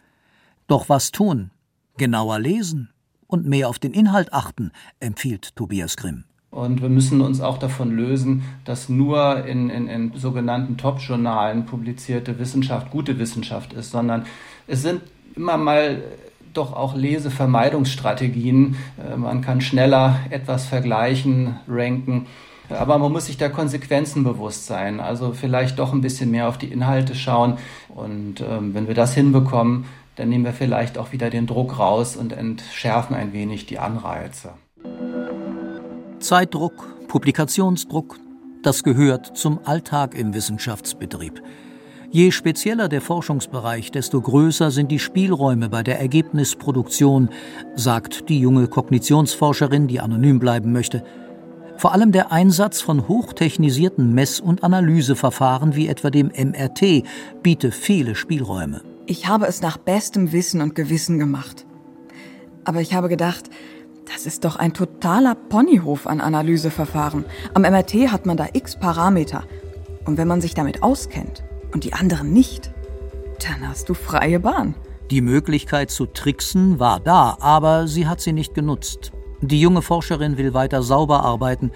Doch 0.67 0.89
was 0.89 1.11
tun? 1.11 1.51
Genauer 1.99 2.39
lesen 2.39 2.89
und 3.27 3.47
mehr 3.47 3.69
auf 3.69 3.79
den 3.79 3.93
Inhalt 3.93 4.33
achten, 4.33 4.73
empfiehlt 4.99 5.55
Tobias 5.55 5.97
Grimm. 5.97 6.25
Und 6.51 6.83
wir 6.83 6.89
müssen 6.89 7.21
uns 7.21 7.41
auch 7.41 7.59
davon 7.59 7.93
lösen, 7.93 8.43
dass 8.65 8.89
nur 8.89 9.45
in, 9.45 9.71
in, 9.71 9.87
in 9.87 10.13
sogenannten 10.17 10.77
Top-Journalen 10.77 11.67
publizierte 11.67 12.39
Wissenschaft 12.39 12.91
gute 12.91 13.19
Wissenschaft 13.19 13.73
ist, 13.73 13.91
sondern 13.91 14.27
es 14.67 14.83
sind 14.83 15.03
immer 15.37 15.57
mal 15.57 16.03
doch 16.53 16.73
auch 16.73 16.97
Lesevermeidungsstrategien. 16.97 18.77
Äh, 18.99 19.17
man 19.17 19.43
kann 19.43 19.61
schneller 19.61 20.19
etwas 20.31 20.67
vergleichen, 20.67 21.61
ranken. 21.69 22.27
Aber 22.71 22.99
man 22.99 23.13
muss 23.13 23.27
sich 23.27 23.37
der 23.37 23.51
Konsequenzen 23.51 24.25
bewusst 24.25 24.67
sein. 24.67 25.01
Also 25.01 25.33
vielleicht 25.33 25.79
doch 25.79 25.93
ein 25.93 26.01
bisschen 26.01 26.31
mehr 26.31 26.49
auf 26.49 26.59
die 26.59 26.73
Inhalte 26.73 27.15
schauen. 27.15 27.59
Und 27.89 28.41
ähm, 28.41 28.75
wenn 28.75 28.87
wir 28.87 28.95
das 28.95 29.15
hinbekommen, 29.15 29.87
dann 30.17 30.29
nehmen 30.29 30.45
wir 30.45 30.53
vielleicht 30.53 30.99
auch 30.99 31.13
wieder 31.13 31.31
den 31.31 31.47
Druck 31.47 31.79
raus 31.79 32.17
und 32.17 32.33
entschärfen 32.33 33.17
ein 33.17 33.33
wenig 33.33 33.67
die 33.67 33.79
Anreize. 33.79 34.51
Zeitdruck, 36.19 37.07
Publikationsdruck, 37.09 38.19
das 38.63 38.83
gehört 38.83 39.39
zum 39.39 39.61
Alltag 39.65 40.15
im 40.15 40.35
Wissenschaftsbetrieb. 40.35 41.43
Je 42.13 42.33
spezieller 42.33 42.89
der 42.89 43.01
Forschungsbereich, 43.01 43.93
desto 43.93 44.21
größer 44.21 44.73
sind 44.73 44.91
die 44.91 44.99
Spielräume 44.99 45.69
bei 45.69 45.85
der 45.85 46.01
Ergebnisproduktion, 46.01 47.31
sagt 47.77 48.29
die 48.29 48.41
junge 48.41 48.67
Kognitionsforscherin, 48.67 49.87
die 49.87 50.01
anonym 50.01 50.41
bleiben 50.41 50.73
möchte. 50.73 51.05
Vor 51.81 51.95
allem 51.95 52.13
der 52.13 52.31
Einsatz 52.31 52.83
von 52.83 53.09
hochtechnisierten 53.09 54.13
Mess- 54.13 54.39
und 54.39 54.65
Analyseverfahren 54.65 55.77
wie 55.77 55.89
etwa 55.89 56.11
dem 56.11 56.27
MRT 56.27 57.05
biete 57.43 57.73
viele 57.73 58.15
Spielräume. 58.15 58.83
Ich 59.07 59.29
habe 59.29 59.47
es 59.47 59.63
nach 59.63 59.79
bestem 59.79 60.31
Wissen 60.31 60.61
und 60.61 60.75
Gewissen 60.75 61.19
gemacht. 61.19 61.65
Aber 62.65 62.83
ich 62.83 62.93
habe 62.93 63.09
gedacht, 63.09 63.49
das 64.13 64.27
ist 64.27 64.45
doch 64.45 64.57
ein 64.57 64.75
totaler 64.75 65.35
Ponyhof 65.35 66.07
an 66.07 66.21
Analyseverfahren. 66.21 67.25
Am 67.55 67.63
MRT 67.63 68.13
hat 68.13 68.27
man 68.27 68.37
da 68.37 68.49
x 68.53 68.79
Parameter. 68.79 69.45
Und 70.05 70.19
wenn 70.19 70.29
man 70.29 70.43
sich 70.43 70.53
damit 70.53 70.83
auskennt 70.83 71.45
und 71.73 71.85
die 71.85 71.95
anderen 71.95 72.31
nicht, 72.31 72.71
dann 73.39 73.67
hast 73.67 73.89
du 73.89 73.95
freie 73.95 74.39
Bahn. 74.39 74.75
Die 75.11 75.23
Möglichkeit 75.23 75.91
zu 75.91 76.05
tricksen 76.05 76.79
war 76.79 77.01
da, 77.01 77.39
aber 77.41 77.89
sie 77.89 78.07
hat 78.07 78.21
sie 78.21 78.35
nicht 78.35 78.53
genutzt. 78.53 79.13
Die 79.41 79.61
junge 79.61 79.83
Forscherin 79.83 80.37
will 80.37 80.55
weiter 80.55 80.83
sauber 80.83 81.23
arbeiten 81.25 81.71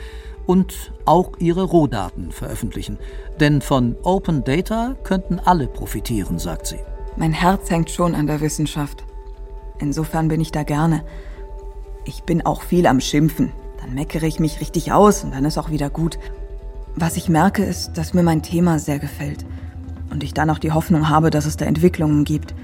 und 0.46 0.92
auch 1.06 1.32
ihre 1.38 1.62
Rohdaten 1.62 2.30
veröffentlichen. 2.30 2.98
Denn 3.40 3.62
von 3.62 3.96
Open 4.02 4.44
Data 4.44 4.94
könnten 5.02 5.38
alle 5.38 5.66
profitieren, 5.66 6.38
sagt 6.38 6.66
sie. 6.66 6.78
Mein 7.16 7.32
Herz 7.32 7.70
hängt 7.70 7.90
schon 7.90 8.14
an 8.14 8.26
der 8.26 8.40
Wissenschaft. 8.40 9.04
Insofern 9.78 10.28
bin 10.28 10.40
ich 10.40 10.52
da 10.52 10.62
gerne. 10.62 11.04
Ich 12.04 12.24
bin 12.24 12.44
auch 12.44 12.62
viel 12.62 12.86
am 12.86 13.00
Schimpfen. 13.00 13.52
Dann 13.80 13.94
meckere 13.94 14.24
ich 14.24 14.40
mich 14.40 14.60
richtig 14.60 14.92
aus 14.92 15.24
und 15.24 15.32
dann 15.32 15.44
ist 15.44 15.58
auch 15.58 15.70
wieder 15.70 15.90
gut. 15.90 16.18
Was 16.96 17.16
ich 17.16 17.28
merke, 17.28 17.64
ist, 17.64 17.94
dass 17.94 18.14
mir 18.14 18.22
mein 18.22 18.42
Thema 18.42 18.78
sehr 18.78 18.98
gefällt 18.98 19.44
und 20.10 20.22
ich 20.22 20.34
dann 20.34 20.50
auch 20.50 20.58
die 20.58 20.72
Hoffnung 20.72 21.08
habe, 21.08 21.30
dass 21.30 21.46
es 21.46 21.56
da 21.56 21.64
Entwicklungen 21.64 22.24
gibt. 22.24 22.54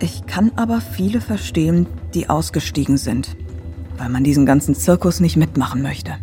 Ich 0.00 0.26
kann 0.26 0.52
aber 0.56 0.80
viele 0.80 1.20
verstehen, 1.20 1.86
die 2.14 2.28
ausgestiegen 2.28 2.96
sind, 2.96 3.36
weil 3.96 4.08
man 4.08 4.24
diesen 4.24 4.46
ganzen 4.46 4.74
Zirkus 4.74 5.20
nicht 5.20 5.36
mitmachen 5.36 5.82
möchte. 5.82 6.16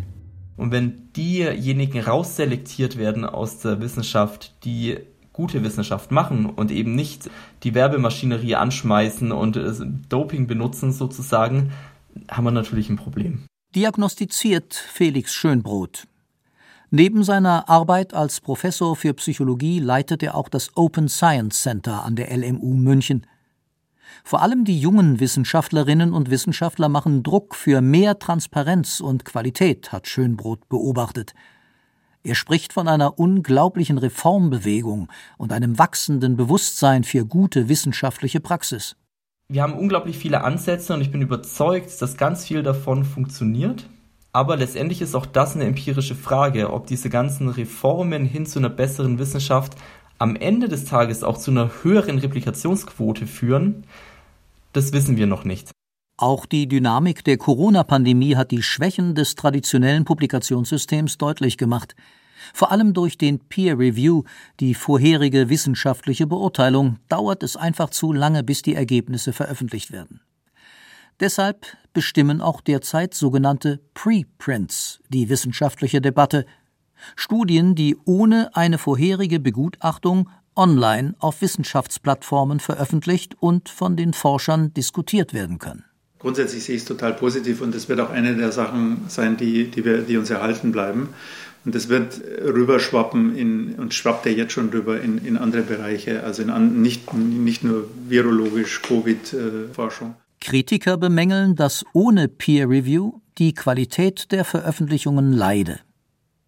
Und 0.56 0.70
wenn 0.70 1.12
diejenigen 1.14 2.00
rausselektiert 2.00 2.96
werden 2.98 3.24
aus 3.24 3.58
der 3.58 3.80
Wissenschaft, 3.80 4.54
die 4.64 4.98
gute 5.32 5.64
Wissenschaft 5.64 6.10
machen 6.10 6.46
und 6.46 6.70
eben 6.70 6.94
nicht 6.94 7.30
die 7.62 7.74
Werbemaschinerie 7.74 8.54
anschmeißen 8.54 9.32
und 9.32 9.58
Doping 10.08 10.46
benutzen 10.46 10.92
sozusagen, 10.92 11.72
haben 12.30 12.44
wir 12.44 12.50
natürlich 12.50 12.90
ein 12.90 12.96
Problem. 12.96 13.44
Diagnostiziert 13.74 14.74
Felix 14.74 15.32
Schönbrot. 15.32 16.04
Neben 16.90 17.24
seiner 17.24 17.70
Arbeit 17.70 18.12
als 18.12 18.42
Professor 18.42 18.94
für 18.94 19.14
Psychologie 19.14 19.78
leitet 19.80 20.22
er 20.22 20.34
auch 20.34 20.50
das 20.50 20.76
Open 20.76 21.08
Science 21.08 21.62
Center 21.62 22.04
an 22.04 22.16
der 22.16 22.36
LMU 22.36 22.74
München. 22.74 23.26
Vor 24.24 24.42
allem 24.42 24.64
die 24.64 24.78
jungen 24.78 25.20
Wissenschaftlerinnen 25.20 26.12
und 26.12 26.30
Wissenschaftler 26.30 26.88
machen 26.88 27.22
Druck 27.22 27.54
für 27.54 27.80
mehr 27.80 28.18
Transparenz 28.18 29.00
und 29.00 29.24
Qualität, 29.24 29.92
hat 29.92 30.06
Schönbrot 30.06 30.68
beobachtet. 30.68 31.34
Er 32.24 32.36
spricht 32.36 32.72
von 32.72 32.86
einer 32.86 33.18
unglaublichen 33.18 33.98
Reformbewegung 33.98 35.08
und 35.38 35.52
einem 35.52 35.78
wachsenden 35.78 36.36
Bewusstsein 36.36 37.02
für 37.02 37.26
gute 37.26 37.68
wissenschaftliche 37.68 38.40
Praxis. 38.40 38.96
Wir 39.48 39.62
haben 39.62 39.74
unglaublich 39.74 40.18
viele 40.18 40.44
Ansätze 40.44 40.94
und 40.94 41.00
ich 41.00 41.10
bin 41.10 41.20
überzeugt, 41.20 42.00
dass 42.00 42.16
ganz 42.16 42.46
viel 42.46 42.62
davon 42.62 43.04
funktioniert. 43.04 43.88
Aber 44.32 44.56
letztendlich 44.56 45.02
ist 45.02 45.14
auch 45.14 45.26
das 45.26 45.54
eine 45.54 45.64
empirische 45.64 46.14
Frage, 46.14 46.72
ob 46.72 46.86
diese 46.86 47.10
ganzen 47.10 47.48
Reformen 47.48 48.24
hin 48.24 48.46
zu 48.46 48.60
einer 48.60 48.70
besseren 48.70 49.18
Wissenschaft 49.18 49.74
am 50.22 50.36
Ende 50.36 50.68
des 50.68 50.84
Tages 50.84 51.24
auch 51.24 51.36
zu 51.36 51.50
einer 51.50 51.82
höheren 51.82 52.18
Replikationsquote 52.18 53.26
führen. 53.26 53.82
Das 54.72 54.92
wissen 54.92 55.16
wir 55.16 55.26
noch 55.26 55.44
nicht. 55.44 55.72
Auch 56.16 56.46
die 56.46 56.68
Dynamik 56.68 57.24
der 57.24 57.38
Corona-Pandemie 57.38 58.36
hat 58.36 58.52
die 58.52 58.62
Schwächen 58.62 59.16
des 59.16 59.34
traditionellen 59.34 60.04
Publikationssystems 60.04 61.18
deutlich 61.18 61.58
gemacht. 61.58 61.96
Vor 62.54 62.70
allem 62.70 62.94
durch 62.94 63.18
den 63.18 63.40
Peer 63.40 63.76
Review, 63.76 64.22
die 64.60 64.74
vorherige 64.74 65.48
wissenschaftliche 65.48 66.28
Beurteilung, 66.28 66.98
dauert 67.08 67.42
es 67.42 67.56
einfach 67.56 67.90
zu 67.90 68.12
lange, 68.12 68.44
bis 68.44 68.62
die 68.62 68.76
Ergebnisse 68.76 69.32
veröffentlicht 69.32 69.90
werden. 69.90 70.20
Deshalb 71.18 71.66
bestimmen 71.92 72.40
auch 72.40 72.60
derzeit 72.60 73.14
sogenannte 73.14 73.80
Preprints 73.94 75.00
die 75.08 75.28
wissenschaftliche 75.28 76.00
Debatte, 76.00 76.46
Studien, 77.16 77.74
die 77.74 77.96
ohne 78.04 78.50
eine 78.54 78.78
vorherige 78.78 79.40
Begutachtung 79.40 80.28
online 80.54 81.14
auf 81.18 81.40
Wissenschaftsplattformen 81.40 82.60
veröffentlicht 82.60 83.36
und 83.40 83.68
von 83.68 83.96
den 83.96 84.12
Forschern 84.12 84.74
diskutiert 84.74 85.32
werden 85.32 85.58
können. 85.58 85.84
Grundsätzlich 86.18 86.62
sehe 86.64 86.76
ich 86.76 86.82
es 86.82 86.88
total 86.88 87.14
positiv 87.14 87.60
und 87.60 87.74
das 87.74 87.88
wird 87.88 88.00
auch 88.00 88.10
eine 88.10 88.36
der 88.36 88.52
Sachen 88.52 89.02
sein, 89.08 89.36
die, 89.36 89.70
die, 89.70 89.84
wir, 89.84 90.02
die 90.02 90.16
uns 90.16 90.30
erhalten 90.30 90.70
bleiben. 90.70 91.08
Und 91.64 91.74
das 91.74 91.88
wird 91.88 92.20
rüberschwappen 92.44 93.36
in, 93.36 93.74
und 93.74 93.94
schwappt 93.94 94.26
ja 94.26 94.32
jetzt 94.32 94.52
schon 94.52 94.70
rüber 94.70 95.00
in, 95.00 95.18
in 95.18 95.36
andere 95.36 95.62
Bereiche, 95.62 96.22
also 96.24 96.42
in 96.42 96.82
nicht, 96.82 97.12
nicht 97.14 97.62
nur 97.64 97.88
virologisch 98.08 98.82
Covid-Forschung. 98.82 100.14
Kritiker 100.40 100.96
bemängeln, 100.96 101.54
dass 101.54 101.84
ohne 101.92 102.26
Peer 102.28 102.68
Review 102.68 103.20
die 103.38 103.54
Qualität 103.54 104.32
der 104.32 104.44
Veröffentlichungen 104.44 105.32
leide. 105.32 105.80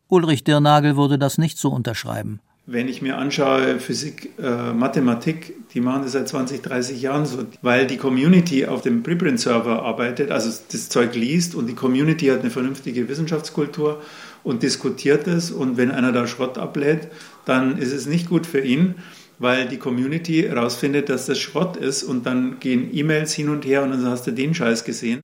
Ulrich 0.09 0.45
Dirnagel 0.45 0.97
würde 0.97 1.19
das 1.19 1.39
nicht 1.39 1.59
so 1.59 1.71
unterschreiben. 1.71 2.41
Wenn 2.67 2.89
ich 2.89 3.03
mir 3.03 3.19
anschaue, 3.19 3.79
Physik, 3.79 4.31
äh, 4.39 4.73
Mathematik, 4.73 5.55
die 5.75 5.81
machen 5.83 6.03
das 6.03 6.13
seit 6.13 6.29
20, 6.29 6.63
30 6.63 7.03
Jahren 7.03 7.27
so, 7.27 7.45
weil 7.61 7.87
die 7.87 7.99
Community 7.99 8.65
auf 8.65 8.81
dem 8.81 9.03
Preprint-Server 9.03 9.83
arbeitet, 9.83 10.31
also 10.31 10.51
das 10.73 10.89
Zeug 10.89 11.15
liest 11.15 11.55
und 11.55 11.67
die 11.67 11.75
Community 11.75 12.27
hat 12.27 12.41
eine 12.41 12.51
vernünftige 12.51 13.07
Wissenschaftskultur 13.07 14.01
und 14.45 14.63
diskutiert 14.63 15.27
es 15.27 15.51
und 15.51 15.77
wenn 15.77 15.91
einer 15.91 16.13
da 16.13 16.27
Schrott 16.27 16.57
ablädt, 16.57 17.09
dann 17.45 17.77
ist 17.77 17.93
es 17.93 18.07
nicht 18.07 18.31
gut 18.31 18.47
für 18.47 18.61
ihn, 18.61 18.95
weil 19.39 19.69
die 19.69 19.79
Community 19.79 20.43
herausfindet, 20.43 21.11
dass 21.11 21.27
das 21.27 21.39
Schrott 21.39 21.77
ist 21.77 22.03
und 22.03 22.25
dann 22.25 22.61
gehen 22.61 22.89
E-Mails 22.97 23.35
hin 23.35 23.51
und 23.51 23.67
her 23.67 23.83
und 23.83 23.91
dann 23.91 24.07
hast 24.07 24.27
du 24.27 24.31
den 24.31 24.55
Scheiß 24.55 24.85
gesehen. 24.85 25.21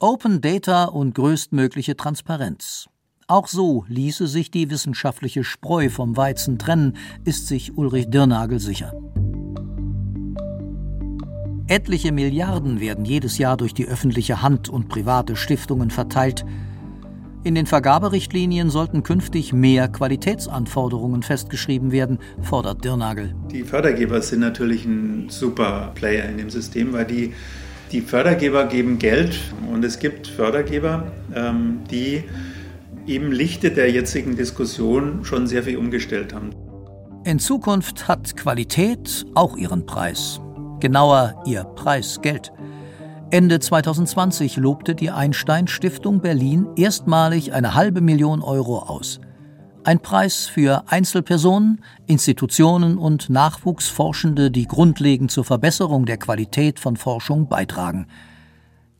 Open 0.00 0.40
Data 0.40 0.86
und 0.86 1.14
größtmögliche 1.14 1.96
Transparenz. 1.96 2.88
Auch 3.28 3.46
so 3.46 3.84
ließe 3.88 4.26
sich 4.26 4.50
die 4.50 4.68
wissenschaftliche 4.70 5.44
Spreu 5.44 5.88
vom 5.88 6.16
Weizen 6.16 6.58
trennen, 6.58 6.96
ist 7.24 7.46
sich 7.46 7.76
Ulrich 7.76 8.10
Dirnagel 8.10 8.58
sicher. 8.58 8.92
Etliche 11.68 12.12
Milliarden 12.12 12.80
werden 12.80 13.04
jedes 13.04 13.38
Jahr 13.38 13.56
durch 13.56 13.74
die 13.74 13.86
öffentliche 13.86 14.42
Hand 14.42 14.68
und 14.68 14.88
private 14.88 15.36
Stiftungen 15.36 15.90
verteilt. 15.90 16.44
In 17.44 17.54
den 17.54 17.66
Vergaberichtlinien 17.66 18.70
sollten 18.70 19.02
künftig 19.02 19.52
mehr 19.52 19.88
Qualitätsanforderungen 19.88 21.22
festgeschrieben 21.22 21.92
werden, 21.92 22.18
fordert 22.40 22.84
Dirnagel. 22.84 23.34
Die 23.50 23.62
Fördergeber 23.62 24.20
sind 24.20 24.40
natürlich 24.40 24.84
ein 24.84 25.28
super 25.28 25.92
Player 25.94 26.28
in 26.28 26.38
dem 26.38 26.50
System, 26.50 26.92
weil 26.92 27.06
die, 27.06 27.32
die 27.92 28.00
Fördergeber 28.00 28.66
geben 28.66 28.98
Geld 28.98 29.38
und 29.72 29.84
es 29.84 29.98
gibt 29.98 30.26
Fördergeber, 30.26 31.10
ähm, 31.34 31.80
die 31.90 32.24
im 33.06 33.32
Lichte 33.32 33.70
der 33.70 33.90
jetzigen 33.90 34.36
Diskussion 34.36 35.24
schon 35.24 35.46
sehr 35.46 35.62
viel 35.64 35.76
umgestellt 35.76 36.32
haben. 36.32 36.50
In 37.24 37.38
Zukunft 37.38 38.08
hat 38.08 38.36
Qualität 38.36 39.24
auch 39.34 39.56
ihren 39.56 39.86
Preis. 39.86 40.40
Genauer 40.80 41.42
ihr 41.46 41.64
Preisgeld. 41.64 42.52
Ende 43.30 43.60
2020 43.60 44.56
lobte 44.56 44.94
die 44.94 45.10
Einstein 45.10 45.66
Stiftung 45.66 46.20
Berlin 46.20 46.66
erstmalig 46.76 47.52
eine 47.52 47.74
halbe 47.74 48.00
Million 48.00 48.42
Euro 48.42 48.80
aus. 48.80 49.20
Ein 49.84 50.00
Preis 50.00 50.46
für 50.46 50.84
Einzelpersonen, 50.86 51.82
Institutionen 52.06 52.98
und 52.98 53.30
Nachwuchsforschende, 53.30 54.50
die 54.50 54.68
grundlegend 54.68 55.30
zur 55.30 55.44
Verbesserung 55.44 56.06
der 56.06 56.18
Qualität 56.18 56.78
von 56.78 56.96
Forschung 56.96 57.48
beitragen. 57.48 58.06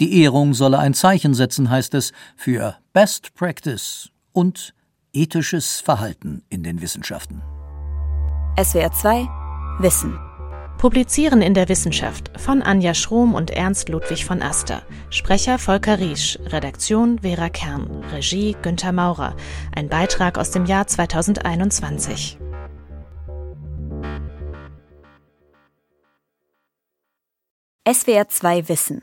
Die 0.02 0.20
Ehrung 0.24 0.52
solle 0.52 0.80
ein 0.80 0.94
Zeichen 0.94 1.32
setzen, 1.32 1.70
heißt 1.70 1.94
es, 1.94 2.10
für 2.34 2.76
Best 2.92 3.34
Practice 3.34 4.10
und 4.32 4.74
ethisches 5.12 5.78
Verhalten 5.78 6.42
in 6.48 6.64
den 6.64 6.82
Wissenschaften. 6.82 7.40
SWR 8.60 8.90
2 8.90 9.28
Wissen. 9.78 10.18
Publizieren 10.76 11.40
in 11.40 11.54
der 11.54 11.68
Wissenschaft 11.68 12.32
von 12.36 12.62
Anja 12.62 12.94
Schrom 12.94 13.32
und 13.32 13.52
Ernst 13.52 13.90
Ludwig 13.90 14.24
von 14.24 14.42
Aster. 14.42 14.82
Sprecher 15.10 15.56
Volker 15.56 16.00
Riesch, 16.00 16.36
Redaktion 16.46 17.20
Vera 17.20 17.48
Kern, 17.48 18.02
Regie 18.12 18.56
Günther 18.60 18.90
Maurer. 18.90 19.36
Ein 19.76 19.88
Beitrag 19.88 20.36
aus 20.36 20.50
dem 20.50 20.66
Jahr 20.66 20.88
2021. 20.88 22.38
SWR 27.88 28.28
2 28.28 28.68
Wissen. 28.68 29.02